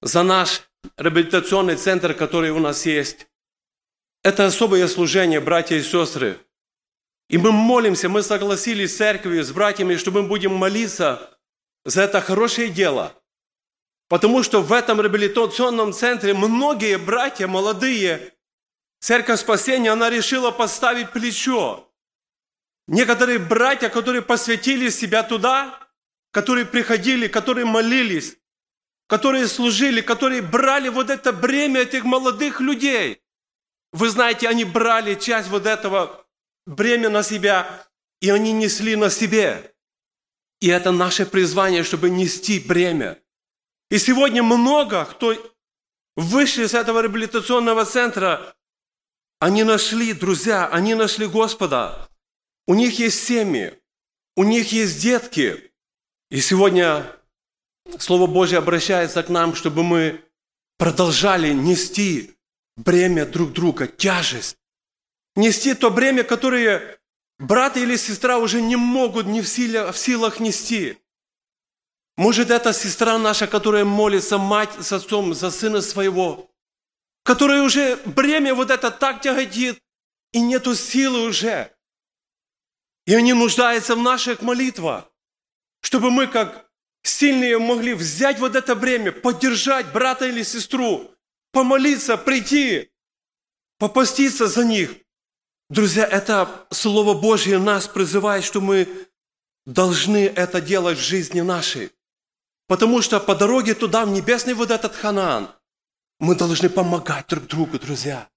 за 0.00 0.22
наш 0.22 0.62
реабилитационный 0.96 1.74
центр, 1.74 2.14
который 2.14 2.52
у 2.52 2.60
нас 2.60 2.86
есть. 2.86 3.26
Это 4.22 4.46
особое 4.46 4.86
служение, 4.86 5.40
братья 5.40 5.74
и 5.74 5.82
сестры. 5.82 6.38
И 7.28 7.36
мы 7.36 7.50
молимся, 7.50 8.08
мы 8.08 8.22
согласились 8.22 8.94
с 8.94 8.98
церковью, 8.98 9.42
с 9.42 9.50
братьями, 9.50 9.96
что 9.96 10.12
мы 10.12 10.22
будем 10.22 10.54
молиться 10.54 11.36
за 11.84 12.02
это 12.02 12.20
хорошее 12.20 12.68
дело. 12.68 13.12
Потому 14.08 14.44
что 14.44 14.62
в 14.62 14.72
этом 14.72 15.00
реабилитационном 15.00 15.92
центре 15.92 16.32
многие 16.32 16.96
братья, 16.96 17.48
молодые, 17.48 18.34
Церковь 19.00 19.40
Спасения, 19.40 19.90
она 19.90 20.10
решила 20.10 20.50
поставить 20.50 21.10
плечо. 21.10 21.90
Некоторые 22.86 23.38
братья, 23.38 23.88
которые 23.88 24.22
посвятили 24.22 24.90
себя 24.90 25.22
туда, 25.22 25.78
которые 26.32 26.66
приходили, 26.66 27.26
которые 27.26 27.64
молились, 27.64 28.36
которые 29.06 29.48
служили, 29.48 30.02
которые 30.02 30.42
брали 30.42 30.88
вот 30.88 31.08
это 31.08 31.32
бремя 31.32 31.80
этих 31.80 32.04
молодых 32.04 32.60
людей. 32.60 33.22
Вы 33.92 34.10
знаете, 34.10 34.48
они 34.48 34.64
брали 34.64 35.14
часть 35.14 35.48
вот 35.48 35.66
этого 35.66 36.26
бремя 36.66 37.08
на 37.08 37.22
себя, 37.22 37.88
и 38.20 38.28
они 38.30 38.52
несли 38.52 38.96
на 38.96 39.08
себе. 39.08 39.74
И 40.60 40.68
это 40.68 40.92
наше 40.92 41.24
призвание, 41.24 41.84
чтобы 41.84 42.10
нести 42.10 42.60
бремя. 42.60 43.18
И 43.90 43.98
сегодня 43.98 44.42
много 44.42 45.06
кто 45.06 45.34
вышли 46.16 46.64
из 46.64 46.74
этого 46.74 47.00
реабилитационного 47.00 47.84
центра, 47.86 48.54
они 49.40 49.64
нашли, 49.64 50.12
друзья, 50.12 50.68
они 50.68 50.94
нашли 50.94 51.26
Господа. 51.26 52.08
У 52.66 52.74
них 52.74 52.98
есть 52.98 53.24
семьи, 53.26 53.74
у 54.36 54.44
них 54.44 54.70
есть 54.70 55.00
детки. 55.00 55.72
И 56.30 56.40
сегодня 56.40 57.06
Слово 57.98 58.26
Божье 58.26 58.58
обращается 58.58 59.22
к 59.22 59.30
нам, 59.30 59.54
чтобы 59.54 59.82
мы 59.82 60.20
продолжали 60.78 61.52
нести 61.52 62.36
бремя 62.76 63.24
друг 63.26 63.52
друга, 63.52 63.86
тяжесть. 63.86 64.56
Нести 65.34 65.74
то 65.74 65.90
бремя, 65.90 66.22
которое 66.22 66.98
брат 67.38 67.78
или 67.78 67.96
сестра 67.96 68.36
уже 68.36 68.60
не 68.60 68.76
могут 68.76 69.26
не 69.26 69.40
в, 69.40 69.48
силе, 69.48 69.90
в 69.90 69.96
силах 69.96 70.38
нести. 70.38 70.98
Может, 72.16 72.50
это 72.50 72.74
сестра 72.74 73.16
наша, 73.16 73.46
которая 73.46 73.86
молится, 73.86 74.36
мать 74.36 74.72
с 74.78 74.92
отцом 74.92 75.32
за 75.32 75.50
сына 75.50 75.80
своего, 75.80 76.49
которая 77.30 77.62
уже 77.62 77.94
бремя 78.06 78.56
вот 78.56 78.72
это 78.72 78.90
так 78.90 79.20
тяготит, 79.20 79.80
и 80.32 80.40
нету 80.40 80.74
силы 80.74 81.28
уже. 81.28 81.72
И 83.06 83.14
они 83.14 83.34
нуждаются 83.34 83.94
в 83.94 84.00
наших 84.00 84.42
молитвах, 84.42 85.04
чтобы 85.80 86.10
мы, 86.10 86.26
как 86.26 86.68
сильные, 87.04 87.56
могли 87.60 87.94
взять 87.94 88.40
вот 88.40 88.56
это 88.56 88.74
бремя, 88.74 89.12
поддержать 89.12 89.92
брата 89.92 90.26
или 90.26 90.42
сестру, 90.42 91.08
помолиться, 91.52 92.16
прийти, 92.16 92.90
попаститься 93.78 94.48
за 94.48 94.64
них. 94.64 94.96
Друзья, 95.68 96.06
это 96.06 96.66
Слово 96.72 97.14
Божье 97.14 97.58
нас 97.58 97.86
призывает, 97.86 98.42
что 98.42 98.60
мы 98.60 98.88
должны 99.66 100.26
это 100.26 100.60
делать 100.60 100.98
в 100.98 101.02
жизни 101.02 101.42
нашей. 101.42 101.92
Потому 102.66 103.00
что 103.02 103.20
по 103.20 103.36
дороге 103.36 103.74
туда, 103.76 104.04
в 104.04 104.08
небесный 104.08 104.54
вот 104.54 104.72
этот 104.72 104.96
Ханаан, 104.96 105.54
мы 106.20 106.34
должны 106.34 106.68
помогать 106.68 107.26
друг 107.28 107.46
другу, 107.46 107.78
друзья. 107.78 108.28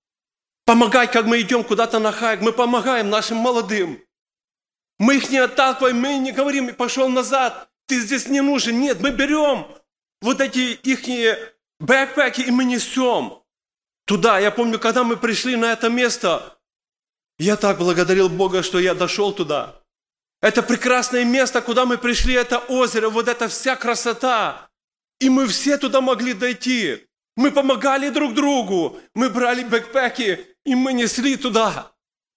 Помогать, 0.65 1.11
как 1.11 1.25
мы 1.25 1.41
идем 1.41 1.63
куда-то 1.63 1.99
на 1.99 2.11
хайк, 2.11 2.41
мы 2.41 2.53
помогаем 2.53 3.09
нашим 3.09 3.37
молодым. 3.37 4.01
Мы 4.97 5.17
их 5.17 5.29
не 5.29 5.37
отталкиваем, 5.37 5.99
мы 5.99 6.17
не 6.17 6.31
говорим, 6.31 6.73
пошел 6.73 7.09
назад, 7.09 7.69
ты 7.87 7.99
здесь 7.99 8.27
не 8.27 8.41
нужен. 8.41 8.79
Нет, 8.79 9.01
мы 9.01 9.11
берем 9.11 9.67
вот 10.21 10.39
эти 10.39 10.73
их 10.73 11.01
бэкпеки 11.79 12.41
и 12.41 12.51
мы 12.51 12.63
несем 12.63 13.43
туда. 14.05 14.39
Я 14.39 14.51
помню, 14.51 14.79
когда 14.79 15.03
мы 15.03 15.17
пришли 15.17 15.57
на 15.57 15.73
это 15.73 15.89
место, 15.89 16.57
я 17.37 17.57
так 17.57 17.77
благодарил 17.79 18.29
Бога, 18.29 18.63
что 18.63 18.79
я 18.79 18.93
дошел 18.93 19.33
туда. 19.33 19.81
Это 20.41 20.63
прекрасное 20.63 21.25
место, 21.25 21.61
куда 21.61 21.85
мы 21.85 21.97
пришли, 21.97 22.33
это 22.33 22.59
озеро, 22.59 23.09
вот 23.09 23.27
эта 23.27 23.49
вся 23.49 23.75
красота. 23.75 24.69
И 25.19 25.29
мы 25.29 25.47
все 25.47 25.77
туда 25.77 25.99
могли 25.99 26.33
дойти. 26.33 27.07
Мы 27.35 27.51
помогали 27.51 28.09
друг 28.09 28.33
другу. 28.33 28.99
Мы 29.15 29.29
брали 29.29 29.63
бэкпеки, 29.63 30.45
и 30.65 30.75
мы 30.75 30.93
несли 30.93 31.35
туда. 31.35 31.91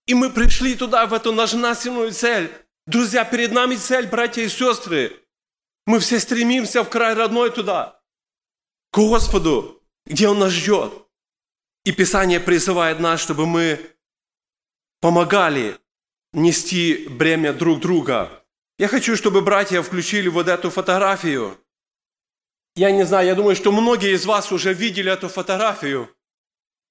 И 0.07 0.15
мы 0.15 0.31
пришли 0.31 0.75
туда, 0.75 1.07
в 1.07 1.15
эту 1.15 1.33
нажнасенную 1.33 2.13
цель. 2.13 2.51
Друзья, 2.87 3.25
перед 3.25 3.53
нами 3.53 3.75
цель, 3.75 4.07
братья 4.07 4.43
и 4.43 4.49
сестры. 4.49 5.13
Мы 5.87 5.99
все 6.01 6.19
стремимся 6.21 6.83
в 6.83 6.89
край 6.89 7.15
родной 7.15 7.51
туда, 7.51 8.01
к 8.91 8.97
Господу, 8.97 9.83
где 10.05 10.29
Он 10.29 10.39
нас 10.39 10.53
ждет. 10.53 10.93
И 11.85 11.93
Писание 11.93 12.41
призывает 12.41 12.99
нас, 12.99 13.21
чтобы 13.21 13.47
мы 13.47 13.81
помогали 15.01 15.79
нести 16.33 17.07
бремя 17.09 17.53
друг 17.53 17.81
друга. 17.81 18.45
Я 18.79 18.89
хочу, 18.89 19.17
чтобы 19.17 19.43
братья 19.43 19.83
включили 19.83 20.29
вот 20.29 20.49
эту 20.49 20.71
фотографию. 20.71 21.59
Я 22.77 22.91
не 22.91 23.05
знаю, 23.05 23.27
я 23.27 23.35
думаю, 23.35 23.57
что 23.57 23.73
многие 23.73 24.15
из 24.15 24.27
вас 24.27 24.53
уже 24.53 24.75
видели 24.75 25.11
эту 25.11 25.29
фотографию. 25.29 26.11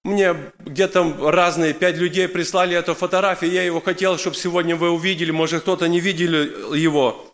Мне 0.04 0.36
где-то 0.58 1.32
разные 1.32 1.76
пять 1.76 1.98
людей 1.98 2.28
прислали 2.28 2.76
эту 2.76 2.96
фотографию. 2.96 3.52
Я 3.52 3.62
его 3.62 3.80
хотел, 3.80 4.18
чтобы 4.18 4.36
сегодня 4.36 4.76
вы 4.76 4.90
увидели. 4.90 5.30
Может, 5.30 5.62
кто-то 5.62 5.88
не 5.88 6.00
видели 6.00 6.76
его. 6.76 7.32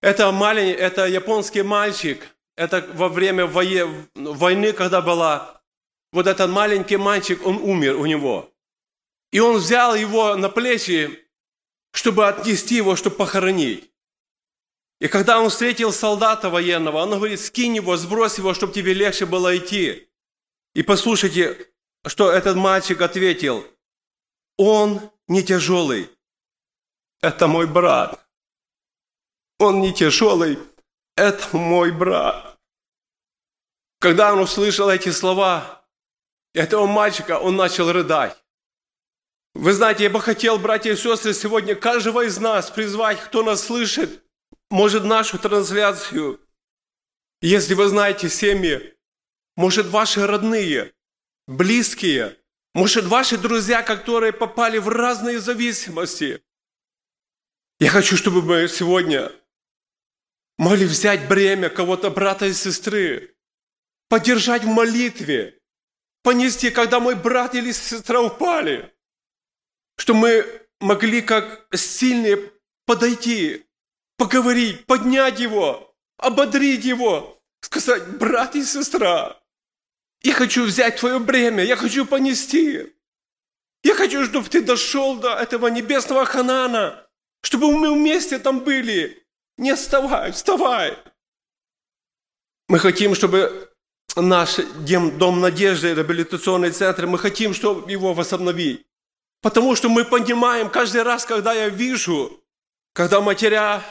Это, 0.00 0.32
маленький, 0.32 0.72
это 0.72 1.06
японский 1.06 1.62
мальчик. 1.62 2.26
Это 2.56 2.84
во 2.94 3.08
время 3.08 3.46
войны, 3.46 4.72
когда 4.72 5.00
была. 5.00 5.62
Вот 6.12 6.26
этот 6.26 6.50
маленький 6.50 6.96
мальчик, 6.96 7.46
он 7.46 7.58
умер 7.58 7.96
у 7.96 8.06
него. 8.06 8.50
И 9.30 9.38
он 9.38 9.58
взял 9.58 9.94
его 9.94 10.34
на 10.34 10.48
плечи, 10.48 11.20
чтобы 11.92 12.26
отнести 12.26 12.74
его, 12.74 12.96
чтобы 12.96 13.14
похоронить. 13.14 13.91
И 15.02 15.08
когда 15.08 15.40
он 15.40 15.50
встретил 15.50 15.92
солдата 15.92 16.48
военного, 16.48 16.98
он 16.98 17.10
говорит, 17.10 17.40
скинь 17.40 17.74
его, 17.74 17.96
сбрось 17.96 18.38
его, 18.38 18.54
чтобы 18.54 18.72
тебе 18.72 18.94
легче 18.94 19.26
было 19.26 19.58
идти. 19.58 20.08
И 20.74 20.84
послушайте, 20.84 21.72
что 22.06 22.30
этот 22.30 22.54
мальчик 22.54 23.00
ответил. 23.00 23.66
Он 24.56 25.10
не 25.26 25.42
тяжелый. 25.42 26.08
Это 27.20 27.48
мой 27.48 27.66
брат. 27.66 28.24
Он 29.58 29.80
не 29.80 29.92
тяжелый, 29.92 30.56
это 31.16 31.56
мой 31.56 31.90
брат. 31.90 32.60
Когда 33.98 34.32
он 34.32 34.38
услышал 34.38 34.88
эти 34.88 35.08
слова 35.08 35.84
этого 36.54 36.86
мальчика, 36.86 37.40
он 37.40 37.56
начал 37.56 37.90
рыдать. 37.90 38.40
Вы 39.54 39.72
знаете, 39.72 40.04
я 40.04 40.10
бы 40.10 40.20
хотел, 40.20 40.60
братья 40.60 40.92
и 40.92 40.96
сестры, 40.96 41.34
сегодня 41.34 41.74
каждого 41.74 42.24
из 42.24 42.38
нас 42.38 42.70
призвать, 42.70 43.20
кто 43.20 43.42
нас 43.42 43.64
слышит, 43.64 44.21
может, 44.72 45.04
нашу 45.04 45.38
трансляцию. 45.38 46.40
Если 47.42 47.74
вы 47.74 47.88
знаете 47.88 48.30
семьи, 48.30 48.96
может, 49.54 49.86
ваши 49.86 50.26
родные, 50.26 50.94
близкие, 51.46 52.38
может, 52.72 53.04
ваши 53.04 53.36
друзья, 53.36 53.82
которые 53.82 54.32
попали 54.32 54.78
в 54.78 54.88
разные 54.88 55.40
зависимости. 55.40 56.42
Я 57.80 57.90
хочу, 57.90 58.16
чтобы 58.16 58.40
мы 58.40 58.66
сегодня 58.66 59.30
могли 60.56 60.86
взять 60.86 61.28
бремя 61.28 61.68
кого-то 61.68 62.10
брата 62.10 62.46
и 62.46 62.54
сестры, 62.54 63.36
поддержать 64.08 64.64
в 64.64 64.68
молитве, 64.68 65.60
понести, 66.22 66.70
когда 66.70 66.98
мой 66.98 67.14
брат 67.14 67.54
или 67.54 67.72
сестра 67.72 68.22
упали, 68.22 68.90
что 69.98 70.14
мы 70.14 70.46
могли 70.80 71.20
как 71.20 71.66
сильные 71.76 72.52
подойти, 72.86 73.66
поговорить, 74.22 74.86
поднять 74.86 75.40
его, 75.40 75.92
ободрить 76.16 76.84
его, 76.84 77.42
сказать, 77.60 78.18
брат 78.18 78.54
и 78.54 78.62
сестра, 78.62 79.36
я 80.22 80.32
хочу 80.32 80.64
взять 80.64 81.00
твое 81.00 81.18
бремя, 81.18 81.64
я 81.64 81.74
хочу 81.74 82.06
понести. 82.06 82.94
Я 83.82 83.94
хочу, 83.96 84.24
чтобы 84.24 84.48
ты 84.48 84.62
дошел 84.62 85.16
до 85.16 85.34
этого 85.34 85.66
небесного 85.66 86.24
Ханана, 86.24 87.04
чтобы 87.42 87.76
мы 87.76 87.92
вместе 87.92 88.38
там 88.38 88.60
были, 88.60 89.26
не 89.58 89.74
вставай, 89.74 90.30
вставай. 90.30 90.96
Мы 92.68 92.78
хотим, 92.78 93.16
чтобы 93.16 93.72
наш 94.14 94.58
дом 95.18 95.40
надежды, 95.40 95.94
реабилитационный 95.94 96.70
центр, 96.70 97.08
мы 97.08 97.18
хотим, 97.18 97.54
чтобы 97.54 97.90
его 97.90 98.14
восстановить. 98.14 98.86
Потому 99.40 99.74
что 99.74 99.88
мы 99.88 100.04
понимаем, 100.04 100.70
каждый 100.70 101.02
раз, 101.02 101.24
когда 101.24 101.52
я 101.52 101.68
вижу, 101.68 102.40
когда 102.92 103.20
матеря 103.20 103.82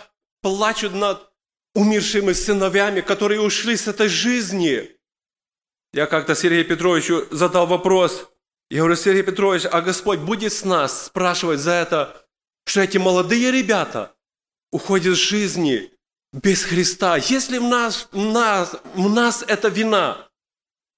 плачут 0.41 0.93
над 0.93 1.31
умершими 1.73 2.33
сыновьями, 2.33 3.01
которые 3.01 3.41
ушли 3.41 3.75
с 3.77 3.87
этой 3.87 4.07
жизни. 4.07 4.89
Я 5.93 6.05
как-то 6.05 6.35
Сергею 6.35 6.65
Петровичу 6.65 7.27
задал 7.31 7.67
вопрос. 7.67 8.29
Я 8.69 8.79
говорю, 8.79 8.95
Сергей 8.95 9.23
Петрович, 9.23 9.63
а 9.69 9.81
Господь 9.81 10.19
будет 10.19 10.53
с 10.53 10.63
нас 10.63 11.05
спрашивать 11.05 11.59
за 11.59 11.71
это, 11.71 12.25
что 12.65 12.81
эти 12.81 12.97
молодые 12.97 13.51
ребята, 13.51 14.15
уходит 14.71 15.15
с 15.15 15.19
жизни 15.19 15.91
без 16.31 16.63
Христа. 16.63 17.17
Если 17.17 17.57
в 17.57 17.63
нас, 17.63 18.07
в 18.11 18.17
нас, 18.17 18.75
в 18.95 19.09
нас 19.09 19.43
это 19.45 19.67
вина, 19.67 20.29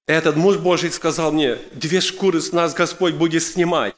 этот 0.06 0.36
муж 0.36 0.58
Божий 0.58 0.92
сказал 0.92 1.32
мне, 1.32 1.56
две 1.74 2.02
шкуры 2.02 2.42
с 2.42 2.52
нас 2.52 2.74
Господь 2.74 3.16
будет 3.16 3.42
снимать. 3.42 3.96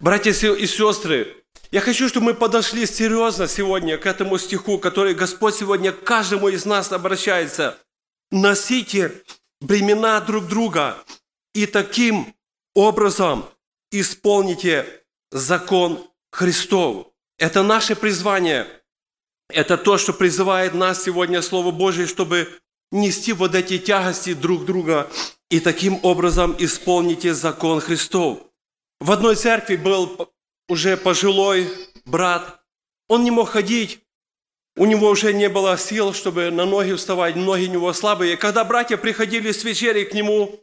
Братья 0.00 0.32
и 0.32 0.66
сестры, 0.66 1.44
я 1.70 1.80
хочу, 1.80 2.08
чтобы 2.08 2.26
мы 2.26 2.34
подошли 2.34 2.86
серьезно 2.86 3.48
сегодня 3.48 3.98
к 3.98 4.06
этому 4.06 4.38
стиху, 4.38 4.78
который 4.78 5.14
Господь 5.14 5.56
сегодня 5.56 5.92
к 5.92 6.04
каждому 6.04 6.48
из 6.48 6.64
нас 6.64 6.92
обращается. 6.92 7.78
Носите 8.30 9.22
бремена 9.60 10.20
друг 10.20 10.46
друга 10.46 10.96
и 11.54 11.66
таким 11.66 12.34
образом 12.74 13.46
исполните 13.90 14.86
закон 15.30 16.04
Христов. 16.30 17.08
Это 17.38 17.62
наше 17.62 17.96
призвание– 17.96 18.66
это 19.48 19.76
то, 19.76 19.98
что 19.98 20.12
призывает 20.12 20.74
нас 20.74 21.02
сегодня 21.02 21.42
Слово 21.42 21.70
Божие, 21.70 22.06
чтобы 22.06 22.48
нести 22.90 23.32
вот 23.32 23.54
эти 23.54 23.78
тягости 23.78 24.34
друг 24.34 24.64
друга 24.64 25.10
и 25.50 25.60
таким 25.60 25.98
образом 26.02 26.54
исполните 26.58 27.34
закон 27.34 27.80
Христов. 27.80 28.40
В 29.00 29.10
одной 29.10 29.36
церкви 29.36 29.76
был 29.76 30.30
уже 30.68 30.96
пожилой 30.96 31.68
брат. 32.04 32.60
Он 33.08 33.24
не 33.24 33.30
мог 33.30 33.50
ходить. 33.50 34.00
у 34.78 34.84
него 34.84 35.08
уже 35.08 35.32
не 35.32 35.48
было 35.48 35.78
сил, 35.78 36.12
чтобы 36.12 36.50
на 36.50 36.66
ноги 36.66 36.92
вставать, 36.92 37.34
ноги 37.36 37.66
у 37.66 37.72
него 37.72 37.92
слабые. 37.92 38.36
Когда 38.36 38.62
братья 38.64 38.96
приходили 38.98 39.50
с 39.50 39.64
вечери 39.64 40.04
к 40.04 40.12
нему, 40.12 40.60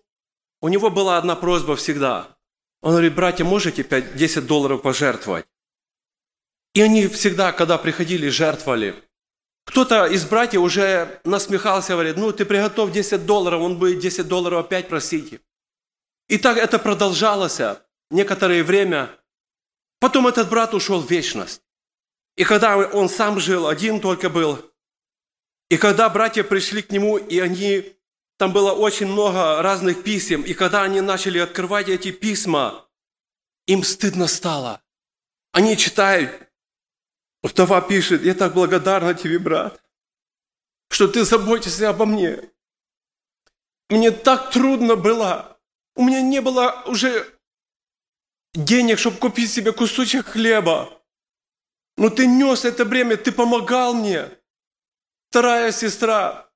у 0.61 0.67
него 0.67 0.89
была 0.91 1.17
одна 1.17 1.35
просьба 1.35 1.75
всегда. 1.75 2.37
Он 2.81 2.91
говорит, 2.91 3.15
братья, 3.15 3.43
можете 3.43 3.81
5-10 3.81 4.41
долларов 4.41 4.81
пожертвовать? 4.81 5.45
И 6.75 6.81
они 6.81 7.07
всегда, 7.07 7.51
когда 7.51 7.77
приходили, 7.77 8.29
жертвовали. 8.29 8.95
Кто-то 9.65 10.05
из 10.05 10.25
братьев 10.25 10.61
уже 10.61 11.21
насмехался, 11.23 11.93
говорит, 11.93 12.17
ну 12.17 12.31
ты 12.33 12.45
приготовь 12.45 12.91
10 12.91 13.25
долларов, 13.25 13.61
он 13.61 13.79
будет 13.79 13.99
10 13.99 14.27
долларов 14.27 14.65
опять 14.65 14.89
просить. 14.89 15.39
И 16.27 16.37
так 16.37 16.57
это 16.57 16.77
продолжалось 16.79 17.61
некоторое 18.11 18.63
время. 18.63 19.09
Потом 20.03 20.27
этот 20.27 20.49
брат 20.49 20.73
ушел 20.73 20.99
в 20.99 21.09
вечность. 21.09 21.61
И 22.35 22.43
когда 22.43 22.75
он 22.75 23.07
сам 23.07 23.39
жил, 23.39 23.67
один 23.67 24.01
только 24.01 24.29
был, 24.29 24.59
и 25.69 25.77
когда 25.77 26.09
братья 26.09 26.43
пришли 26.43 26.81
к 26.81 26.91
нему, 26.91 27.15
и 27.15 27.39
они, 27.39 27.95
там 28.35 28.51
было 28.51 28.73
очень 28.73 29.07
много 29.07 29.61
разных 29.61 30.03
писем, 30.03 30.41
и 30.41 30.53
когда 30.53 30.81
они 30.81 30.99
начали 30.99 31.39
открывать 31.39 31.87
эти 31.87 32.11
письма, 32.11 32.85
им 33.65 33.81
стыдно 33.81 34.27
стало. 34.27 34.83
Они 35.53 35.77
читают, 35.77 36.49
вдова 37.41 37.79
пишет, 37.79 38.23
я 38.23 38.33
так 38.33 38.55
благодарна 38.55 39.13
тебе, 39.13 39.39
брат, 39.39 39.81
что 40.89 41.07
ты 41.07 41.23
заботишься 41.23 41.87
обо 41.87 42.05
мне. 42.05 42.49
Мне 43.87 44.11
так 44.11 44.51
трудно 44.51 44.97
было. 44.97 45.57
У 45.95 46.03
меня 46.03 46.19
не 46.19 46.41
было 46.41 46.83
уже 46.87 47.32
денег, 48.53 48.99
чтобы 48.99 49.17
купить 49.17 49.51
себе 49.51 49.71
кусочек 49.71 50.27
хлеба. 50.27 50.89
Но 51.97 52.09
ты 52.09 52.25
нес 52.25 52.65
это 52.65 52.85
бремя, 52.85 53.17
ты 53.17 53.31
помогал 53.31 53.93
мне. 53.93 54.29
Вторая 55.29 55.71
сестра. 55.71 56.49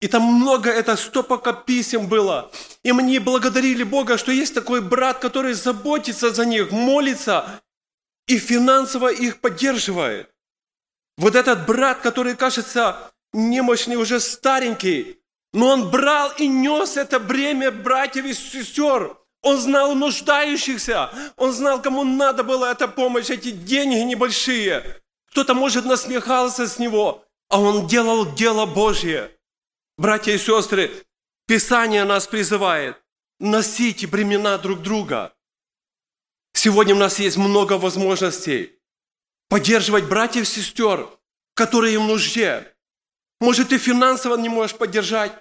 И 0.00 0.08
там 0.08 0.22
много, 0.22 0.70
это 0.70 0.96
стопока 0.96 1.52
писем 1.52 2.08
было. 2.08 2.50
И 2.82 2.92
мне 2.92 3.20
благодарили 3.20 3.84
Бога, 3.84 4.18
что 4.18 4.32
есть 4.32 4.54
такой 4.54 4.80
брат, 4.80 5.18
который 5.18 5.54
заботится 5.54 6.30
за 6.30 6.44
них, 6.44 6.70
молится 6.70 7.62
и 8.26 8.38
финансово 8.38 9.12
их 9.12 9.40
поддерживает. 9.40 10.30
Вот 11.16 11.36
этот 11.36 11.66
брат, 11.66 12.00
который 12.00 12.36
кажется 12.36 13.12
немощный, 13.32 13.96
уже 13.96 14.20
старенький, 14.20 15.20
но 15.52 15.68
он 15.68 15.90
брал 15.90 16.32
и 16.38 16.48
нес 16.48 16.96
это 16.96 17.20
бремя 17.20 17.70
братьев 17.70 18.24
и 18.24 18.34
сестер. 18.34 19.16
Он 19.44 19.58
знал 19.58 19.94
нуждающихся. 19.94 21.10
Он 21.36 21.52
знал, 21.52 21.80
кому 21.80 22.02
надо 22.02 22.42
было 22.42 22.72
эта 22.72 22.88
помощь, 22.88 23.28
эти 23.28 23.50
деньги 23.50 23.96
небольшие. 23.96 25.02
Кто-то, 25.30 25.52
может, 25.54 25.84
насмехался 25.84 26.66
с 26.66 26.78
него, 26.78 27.24
а 27.50 27.60
он 27.60 27.86
делал 27.86 28.34
дело 28.34 28.64
Божье. 28.64 29.30
Братья 29.98 30.32
и 30.32 30.38
сестры, 30.38 30.90
Писание 31.46 32.04
нас 32.04 32.26
призывает 32.26 32.96
носить 33.38 34.08
бремена 34.08 34.56
друг 34.56 34.80
друга. 34.80 35.34
Сегодня 36.54 36.94
у 36.94 36.98
нас 36.98 37.18
есть 37.18 37.36
много 37.36 37.74
возможностей 37.74 38.78
поддерживать 39.50 40.08
братьев 40.08 40.44
и 40.44 40.46
сестер, 40.46 41.06
которые 41.54 41.96
им 41.96 42.06
нужде. 42.06 42.74
Может, 43.40 43.68
ты 43.68 43.78
финансово 43.78 44.36
не 44.36 44.48
можешь 44.48 44.76
поддержать, 44.76 45.32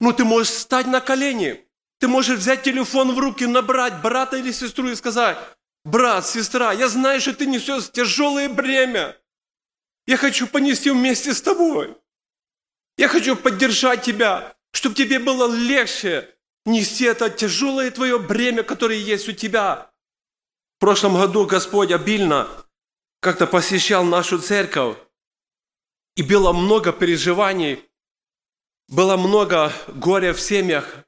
но 0.00 0.12
ты 0.12 0.24
можешь 0.24 0.52
встать 0.52 0.88
на 0.88 1.00
колени 1.00 1.64
ты 2.02 2.08
можешь 2.08 2.40
взять 2.40 2.64
телефон 2.64 3.14
в 3.14 3.18
руки, 3.20 3.44
набрать 3.44 4.02
брата 4.02 4.36
или 4.36 4.50
сестру 4.50 4.88
и 4.88 4.96
сказать, 4.96 5.38
брат, 5.84 6.26
сестра, 6.26 6.72
я 6.72 6.88
знаю, 6.88 7.20
что 7.20 7.32
ты 7.32 7.46
несешь 7.46 7.92
тяжелое 7.92 8.48
бремя. 8.48 9.16
Я 10.08 10.16
хочу 10.16 10.48
понести 10.48 10.90
вместе 10.90 11.32
с 11.32 11.40
тобой. 11.40 11.96
Я 12.98 13.06
хочу 13.06 13.36
поддержать 13.36 14.02
тебя, 14.02 14.56
чтобы 14.72 14.96
тебе 14.96 15.20
было 15.20 15.46
легче 15.54 16.28
нести 16.66 17.04
это 17.04 17.30
тяжелое 17.30 17.92
твое 17.92 18.18
бремя, 18.18 18.64
которое 18.64 18.98
есть 18.98 19.28
у 19.28 19.32
тебя. 19.32 19.88
В 20.78 20.80
прошлом 20.80 21.14
году 21.14 21.46
Господь 21.46 21.92
обильно 21.92 22.48
как-то 23.20 23.46
посещал 23.46 24.02
нашу 24.02 24.40
церковь, 24.40 24.96
и 26.16 26.24
было 26.24 26.52
много 26.52 26.90
переживаний, 26.90 27.88
было 28.88 29.16
много 29.16 29.72
горя 29.86 30.32
в 30.32 30.40
семьях, 30.40 31.06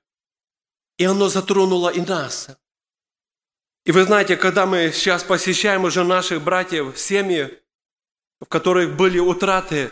и 0.98 1.04
оно 1.04 1.28
затронуло 1.28 1.88
и 1.88 2.00
нас. 2.00 2.48
И 3.84 3.92
вы 3.92 4.04
знаете, 4.04 4.36
когда 4.36 4.66
мы 4.66 4.90
сейчас 4.92 5.22
посещаем 5.22 5.84
уже 5.84 6.04
наших 6.04 6.42
братьев, 6.42 6.98
семьи, 6.98 7.60
в 8.40 8.46
которых 8.46 8.96
были 8.96 9.18
утраты, 9.18 9.90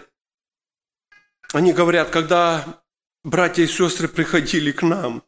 они 1.53 1.73
говорят, 1.73 2.11
когда 2.11 2.83
братья 3.23 3.63
и 3.63 3.67
сестры 3.67 4.09
приходили 4.09 4.73
к 4.73 4.83
нам, 4.83 5.23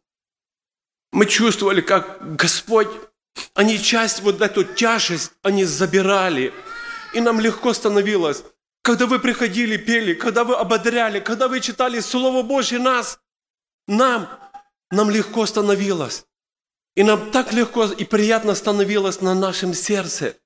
мы 1.13 1.27
чувствовали, 1.27 1.81
как 1.81 2.37
Господь, 2.37 2.89
они 3.55 3.79
часть, 3.79 4.21
вот 4.23 4.41
эту 4.41 4.65
тяжесть, 4.65 5.33
они 5.43 5.65
забирали. 5.65 6.53
И 7.13 7.21
нам 7.21 7.39
легко 7.39 7.73
становилось. 7.73 8.43
Когда 8.83 9.07
вы 9.07 9.19
приходили, 9.19 9.77
пели, 9.77 10.15
когда 10.15 10.45
вы 10.45 10.57
ободряли, 10.57 11.21
когда 11.21 11.49
вы 11.49 11.61
читали 11.61 12.01
Слово 12.01 12.43
Божье 12.43 12.79
нас, 12.79 13.21
нам 13.87 14.29
нам 14.95 15.11
легко 15.11 15.47
становилось. 15.47 16.27
И 16.95 17.03
нам 17.03 17.31
так 17.31 17.53
легко 17.53 17.87
и 17.87 18.05
приятно 18.05 18.55
становилось 18.55 19.21
на 19.21 19.35
нашем 19.35 19.75
сердце. 19.75 20.37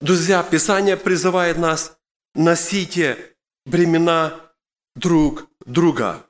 Друзья, 0.00 0.42
Писание 0.42 0.96
призывает 0.96 1.58
нас 1.58 1.98
носите 2.34 3.34
бремена 3.64 4.40
друг 4.94 5.48
друга. 5.64 6.24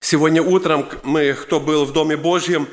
Сегодня 0.00 0.42
утром 0.42 0.88
мы, 1.02 1.32
кто 1.34 1.58
был 1.58 1.84
в 1.84 1.92
Доме 1.92 2.16
Божьем, 2.16 2.68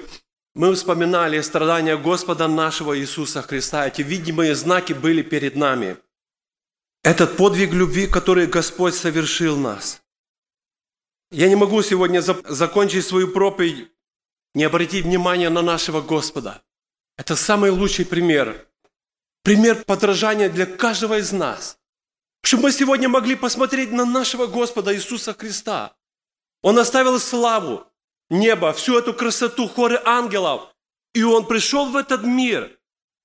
мы 0.53 0.73
вспоминали 0.75 1.41
страдания 1.41 1.97
Господа 1.97 2.47
нашего 2.47 2.97
Иисуса 2.97 3.41
Христа. 3.41 3.87
Эти 3.87 4.03
видимые 4.03 4.53
знаки 4.53 4.93
были 4.93 5.21
перед 5.21 5.55
нами. 5.55 5.97
Этот 7.03 7.35
подвиг 7.35 7.73
любви, 7.73 8.07
который 8.07 8.47
Господь 8.47 8.95
совершил 8.95 9.57
нас– 9.57 10.01
я 11.31 11.49
не 11.49 11.55
могу 11.55 11.81
сегодня 11.81 12.21
закончить 12.21 13.05
свою 13.05 13.29
проповедь, 13.29 13.91
не 14.53 14.63
обратить 14.63 15.05
внимания 15.05 15.49
на 15.49 15.61
нашего 15.61 16.01
Господа. 16.01 16.63
Это 17.17 17.35
самый 17.35 17.71
лучший 17.71 18.05
пример. 18.05 18.67
Пример 19.43 19.83
подражания 19.83 20.49
для 20.49 20.65
каждого 20.65 21.17
из 21.17 21.31
нас. 21.31 21.77
Чтобы 22.41 22.63
мы 22.63 22.71
сегодня 22.71 23.09
могли 23.09 23.35
посмотреть 23.35 23.91
на 23.91 24.05
нашего 24.05 24.47
Господа 24.47 24.95
Иисуса 24.95 25.33
Христа. 25.33 25.95
Он 26.61 26.77
оставил 26.79 27.19
славу, 27.19 27.85
небо, 28.29 28.73
всю 28.73 28.97
эту 28.97 29.13
красоту, 29.13 29.67
хоры 29.67 29.99
ангелов. 30.03 30.73
И 31.13 31.23
Он 31.23 31.45
пришел 31.45 31.89
в 31.89 31.95
этот 31.95 32.23
мир. 32.23 32.77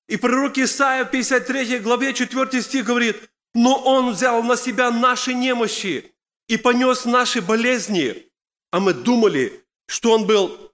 И 0.07 0.17
пророк 0.17 0.57
Исаия 0.57 1.05
в 1.05 1.11
53 1.11 1.79
главе 1.79 2.13
4 2.13 2.61
стих 2.61 2.85
говорит, 2.85 3.29
«Но 3.53 3.75
Он 3.83 4.11
взял 4.11 4.43
на 4.43 4.55
себя 4.57 4.91
наши 4.91 5.33
немощи, 5.33 6.10
и 6.51 6.57
понес 6.57 7.05
наши 7.05 7.41
болезни, 7.41 8.27
а 8.71 8.81
мы 8.81 8.93
думали, 8.93 9.63
что 9.87 10.11
Он 10.11 10.27
был 10.27 10.73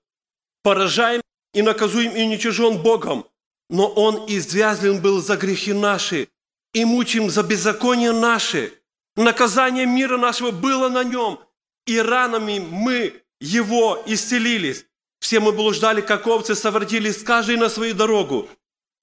поражаем 0.63 1.21
и 1.53 1.61
наказуем 1.61 2.15
и 2.15 2.23
уничижен 2.23 2.81
Богом, 2.81 3.27
но 3.69 3.87
Он 3.87 4.25
извязлен 4.27 4.99
был 4.99 5.21
за 5.21 5.37
грехи 5.37 5.73
наши 5.73 6.29
и 6.73 6.83
мучим 6.83 7.29
за 7.29 7.43
беззаконие 7.43 8.11
наши. 8.11 8.73
Наказание 9.15 9.85
мира 9.85 10.17
нашего 10.17 10.49
было 10.49 10.89
на 10.89 11.03
Нем, 11.03 11.39
и 11.85 11.99
ранами 11.99 12.57
мы 12.57 13.13
Его 13.39 14.01
исцелились. 14.07 14.87
Все 15.19 15.39
мы 15.39 15.51
блуждали, 15.51 16.01
как 16.01 16.25
овцы, 16.25 16.55
совратились 16.55 17.21
каждый 17.21 17.57
на 17.57 17.69
свою 17.69 17.93
дорогу. 17.93 18.49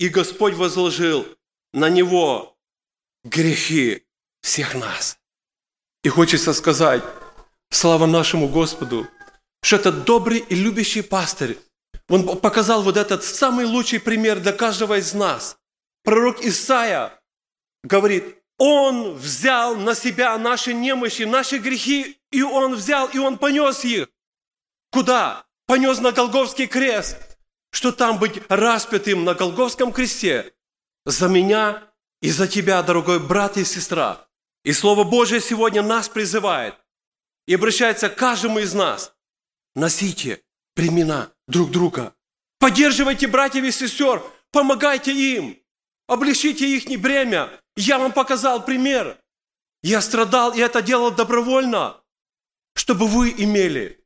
И 0.00 0.08
Господь 0.08 0.54
возложил 0.54 1.24
на 1.72 1.88
Него 1.88 2.56
грехи 3.22 4.02
всех 4.42 4.74
нас. 4.74 5.18
И 6.04 6.08
хочется 6.10 6.52
сказать, 6.52 7.02
слава 7.70 8.04
нашему 8.04 8.46
Господу, 8.46 9.08
что 9.62 9.76
этот 9.76 10.04
добрый 10.04 10.38
и 10.38 10.54
любящий 10.54 11.00
пастырь, 11.00 11.58
он 12.08 12.38
показал 12.38 12.82
вот 12.82 12.98
этот 12.98 13.24
самый 13.24 13.64
лучший 13.64 14.00
пример 14.00 14.38
для 14.38 14.52
каждого 14.52 14.98
из 14.98 15.14
нас. 15.14 15.56
Пророк 16.02 16.44
Исаия 16.44 17.18
говорит, 17.82 18.36
он 18.58 19.14
взял 19.14 19.76
на 19.76 19.94
себя 19.94 20.36
наши 20.36 20.74
немощи, 20.74 21.22
наши 21.22 21.56
грехи, 21.56 22.18
и 22.30 22.42
он 22.42 22.74
взял, 22.74 23.08
и 23.08 23.16
он 23.16 23.38
понес 23.38 23.82
их. 23.86 24.08
Куда? 24.92 25.46
Понес 25.66 26.00
на 26.00 26.12
Голговский 26.12 26.66
крест. 26.66 27.16
Что 27.72 27.92
там 27.92 28.18
быть 28.18 28.42
распятым 28.50 29.24
на 29.24 29.32
Голговском 29.32 29.90
кресте 29.90 30.52
за 31.06 31.28
меня 31.28 31.82
и 32.20 32.30
за 32.30 32.46
тебя, 32.46 32.82
дорогой 32.82 33.18
брат 33.18 33.56
и 33.56 33.64
сестра. 33.64 34.28
И 34.64 34.72
Слово 34.72 35.04
Божие 35.04 35.40
сегодня 35.40 35.82
нас 35.82 36.08
призывает 36.08 36.74
и 37.46 37.54
обращается 37.54 38.08
к 38.08 38.16
каждому 38.16 38.58
из 38.58 38.72
нас. 38.72 39.14
Носите 39.74 40.42
племена 40.74 41.30
друг 41.46 41.70
друга. 41.70 42.14
Поддерживайте 42.58 43.26
братьев 43.26 43.64
и 43.64 43.70
сестер, 43.70 44.22
помогайте 44.50 45.12
им, 45.12 45.58
облегчите 46.08 46.66
их 46.76 47.00
бремя. 47.00 47.50
Я 47.76 47.98
вам 47.98 48.12
показал 48.12 48.64
пример. 48.64 49.18
Я 49.82 50.00
страдал, 50.00 50.54
и 50.54 50.60
это 50.60 50.80
делал 50.80 51.10
добровольно, 51.10 52.00
чтобы 52.74 53.06
вы 53.06 53.34
имели 53.36 54.02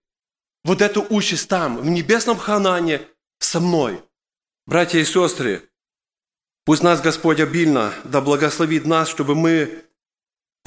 вот 0.65 0.83
эту 0.83 1.07
участь 1.09 1.49
там, 1.49 1.77
в 1.77 1.87
небесном 1.87 2.37
Ханане, 2.37 3.03
со 3.39 3.61
мной. 3.61 4.03
Братья 4.67 4.99
и 4.99 5.05
сестры, 5.05 5.71
пусть 6.65 6.83
нас 6.83 7.01
Господь 7.01 7.39
обильно 7.39 7.95
да 8.03 8.21
благословит 8.21 8.87
нас, 8.87 9.09
чтобы 9.09 9.37
мы 9.37 9.88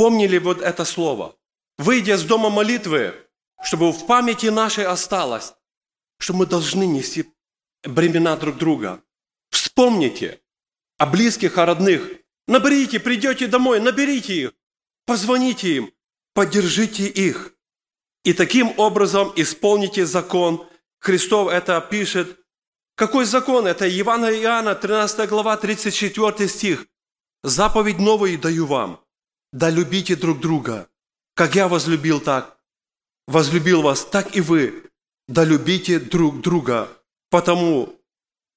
помнили 0.01 0.39
вот 0.39 0.63
это 0.63 0.83
слово. 0.83 1.35
Выйдя 1.77 2.17
с 2.17 2.23
дома 2.23 2.49
молитвы, 2.49 3.13
чтобы 3.61 3.91
в 3.91 4.07
памяти 4.07 4.47
нашей 4.47 4.83
осталось, 4.83 5.53
что 6.17 6.33
мы 6.33 6.47
должны 6.47 6.87
нести 6.87 7.31
бремена 7.83 8.35
друг 8.35 8.57
друга. 8.57 9.03
Вспомните 9.51 10.41
о 10.97 11.05
близких, 11.05 11.55
о 11.59 11.67
родных. 11.67 12.13
Наберите, 12.47 12.99
придете 12.99 13.45
домой, 13.45 13.79
наберите 13.79 14.33
их, 14.33 14.53
позвоните 15.05 15.75
им, 15.75 15.93
поддержите 16.33 17.05
их. 17.05 17.53
И 18.23 18.33
таким 18.33 18.73
образом 18.79 19.31
исполните 19.35 20.07
закон. 20.07 20.67
Христов 20.97 21.49
это 21.49 21.79
пишет. 21.79 22.39
Какой 22.95 23.25
закон? 23.25 23.67
Это 23.67 23.85
Евангелие 23.85 24.41
Иоанна, 24.41 24.73
13 24.73 25.29
глава, 25.29 25.57
34 25.57 26.49
стих. 26.49 26.87
«Заповедь 27.43 27.99
новую 27.99 28.39
даю 28.39 28.65
вам, 28.65 28.99
да 29.51 29.69
любите 29.69 30.15
друг 30.15 30.39
друга, 30.39 30.89
как 31.35 31.55
я 31.55 31.67
возлюбил 31.67 32.19
так, 32.19 32.57
возлюбил 33.27 33.81
вас, 33.81 34.05
так 34.05 34.35
и 34.35 34.41
вы, 34.41 34.89
да 35.27 35.43
любите 35.43 35.99
друг 35.99 36.41
друга, 36.41 36.89
потому, 37.29 37.99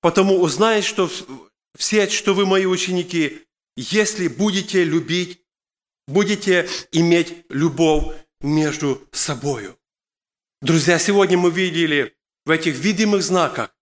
потому 0.01 0.41
узнаете, 0.41 0.87
что 0.87 1.11
все, 1.77 2.09
что 2.09 2.35
вы 2.35 2.47
мои 2.47 2.67
ученики, 2.67 3.43
если 3.77 4.29
будете 4.29 4.85
любить, 4.85 5.41
будете 6.07 6.69
иметь 6.93 7.45
любовь 7.49 8.15
между 8.41 9.03
собою. 9.13 9.79
Друзья, 10.61 10.99
сегодня 10.99 11.37
мы 11.39 11.51
видели 11.51 12.17
в 12.45 12.51
этих 12.51 12.77
видимых 12.77 13.23
знаках 13.23 13.75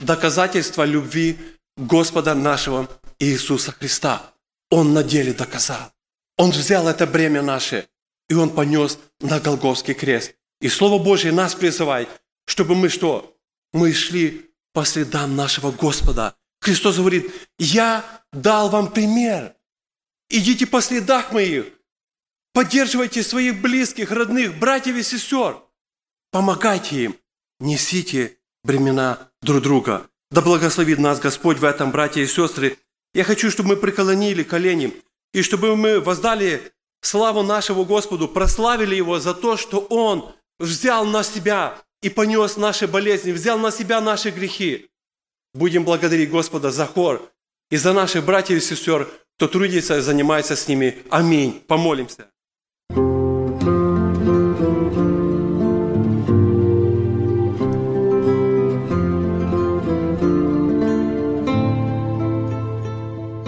доказательства 0.00 0.84
любви 0.84 1.38
Господа 1.76 2.34
нашего 2.34 2.88
Иисуса 3.18 3.72
Христа. 3.72 4.34
Он 4.70 4.92
на 4.92 5.02
деле 5.02 5.32
доказал. 5.32 5.92
Он 6.38 6.50
взял 6.50 6.88
это 6.88 7.06
бремя 7.06 7.42
наше, 7.42 7.88
и 8.28 8.34
Он 8.34 8.48
понес 8.48 8.98
на 9.20 9.40
Голговский 9.40 9.92
крест. 9.92 10.34
И 10.60 10.68
Слово 10.68 11.02
Божье 11.02 11.32
нас 11.32 11.54
призывает, 11.54 12.08
чтобы 12.46 12.74
мы 12.74 12.88
что? 12.88 13.36
Мы 13.72 13.92
шли 13.92 14.50
по 14.72 14.84
следам 14.84 15.36
нашего 15.36 15.72
Господа. 15.72 16.36
Христос 16.60 16.96
говорит, 16.96 17.30
я 17.58 18.04
дал 18.32 18.70
вам 18.70 18.90
пример. 18.90 19.54
Идите 20.30 20.66
по 20.66 20.80
следах 20.80 21.32
моих. 21.32 21.66
Поддерживайте 22.52 23.22
своих 23.22 23.60
близких, 23.60 24.10
родных, 24.10 24.58
братьев 24.58 24.96
и 24.96 25.02
сестер. 25.02 25.62
Помогайте 26.30 27.04
им. 27.04 27.16
Несите 27.60 28.38
бремена 28.64 29.30
друг 29.42 29.62
друга. 29.62 30.08
Да 30.30 30.40
благословит 30.40 30.98
нас 30.98 31.20
Господь 31.20 31.58
в 31.58 31.64
этом, 31.64 31.90
братья 31.90 32.20
и 32.20 32.26
сестры. 32.26 32.78
Я 33.14 33.24
хочу, 33.24 33.50
чтобы 33.50 33.70
мы 33.70 33.76
преклонили 33.76 34.42
колени, 34.42 35.02
и 35.32 35.42
чтобы 35.42 35.76
мы 35.76 36.00
воздали 36.00 36.72
славу 37.00 37.42
нашему 37.42 37.84
Господу, 37.84 38.28
прославили 38.28 38.94
Его 38.94 39.20
за 39.20 39.34
то, 39.34 39.56
что 39.56 39.80
Он 39.90 40.32
взял 40.58 41.04
на 41.04 41.22
себя 41.22 41.78
и 42.02 42.08
понес 42.08 42.56
наши 42.56 42.86
болезни, 42.86 43.32
взял 43.32 43.58
на 43.58 43.70
себя 43.70 44.00
наши 44.00 44.30
грехи. 44.30 44.88
Будем 45.54 45.84
благодарить 45.84 46.30
Господа 46.30 46.70
за 46.70 46.86
хор 46.86 47.30
и 47.70 47.76
за 47.76 47.92
наших 47.92 48.24
братьев 48.24 48.58
и 48.58 48.60
сестер, 48.60 49.08
кто 49.36 49.48
трудится 49.48 49.98
и 49.98 50.00
занимается 50.00 50.56
с 50.56 50.68
ними. 50.68 51.02
Аминь. 51.10 51.62
Помолимся. 51.66 52.30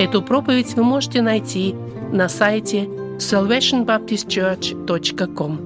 Эту 0.00 0.22
проповедь 0.22 0.74
вы 0.76 0.82
можете 0.82 1.20
найти 1.20 1.74
на 2.10 2.30
сайте 2.30 2.88
salvationbaptistchurch.com. 3.18 5.60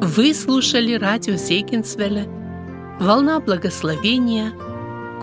Вы 0.00 0.32
слушали 0.32 0.94
радио 0.94 1.34
Зегенсвелля 1.34 2.28
«Волна 3.00 3.40
благословения», 3.40 4.52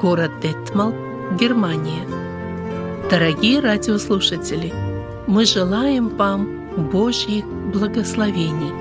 город 0.01 0.31
Детмал, 0.43 0.93
Германия. 1.39 2.05
Дорогие 3.09 3.61
радиослушатели, 3.61 4.73
мы 5.25 5.45
желаем 5.45 6.09
вам 6.09 6.89
Божьих 6.91 7.45
благословений. 7.45 8.73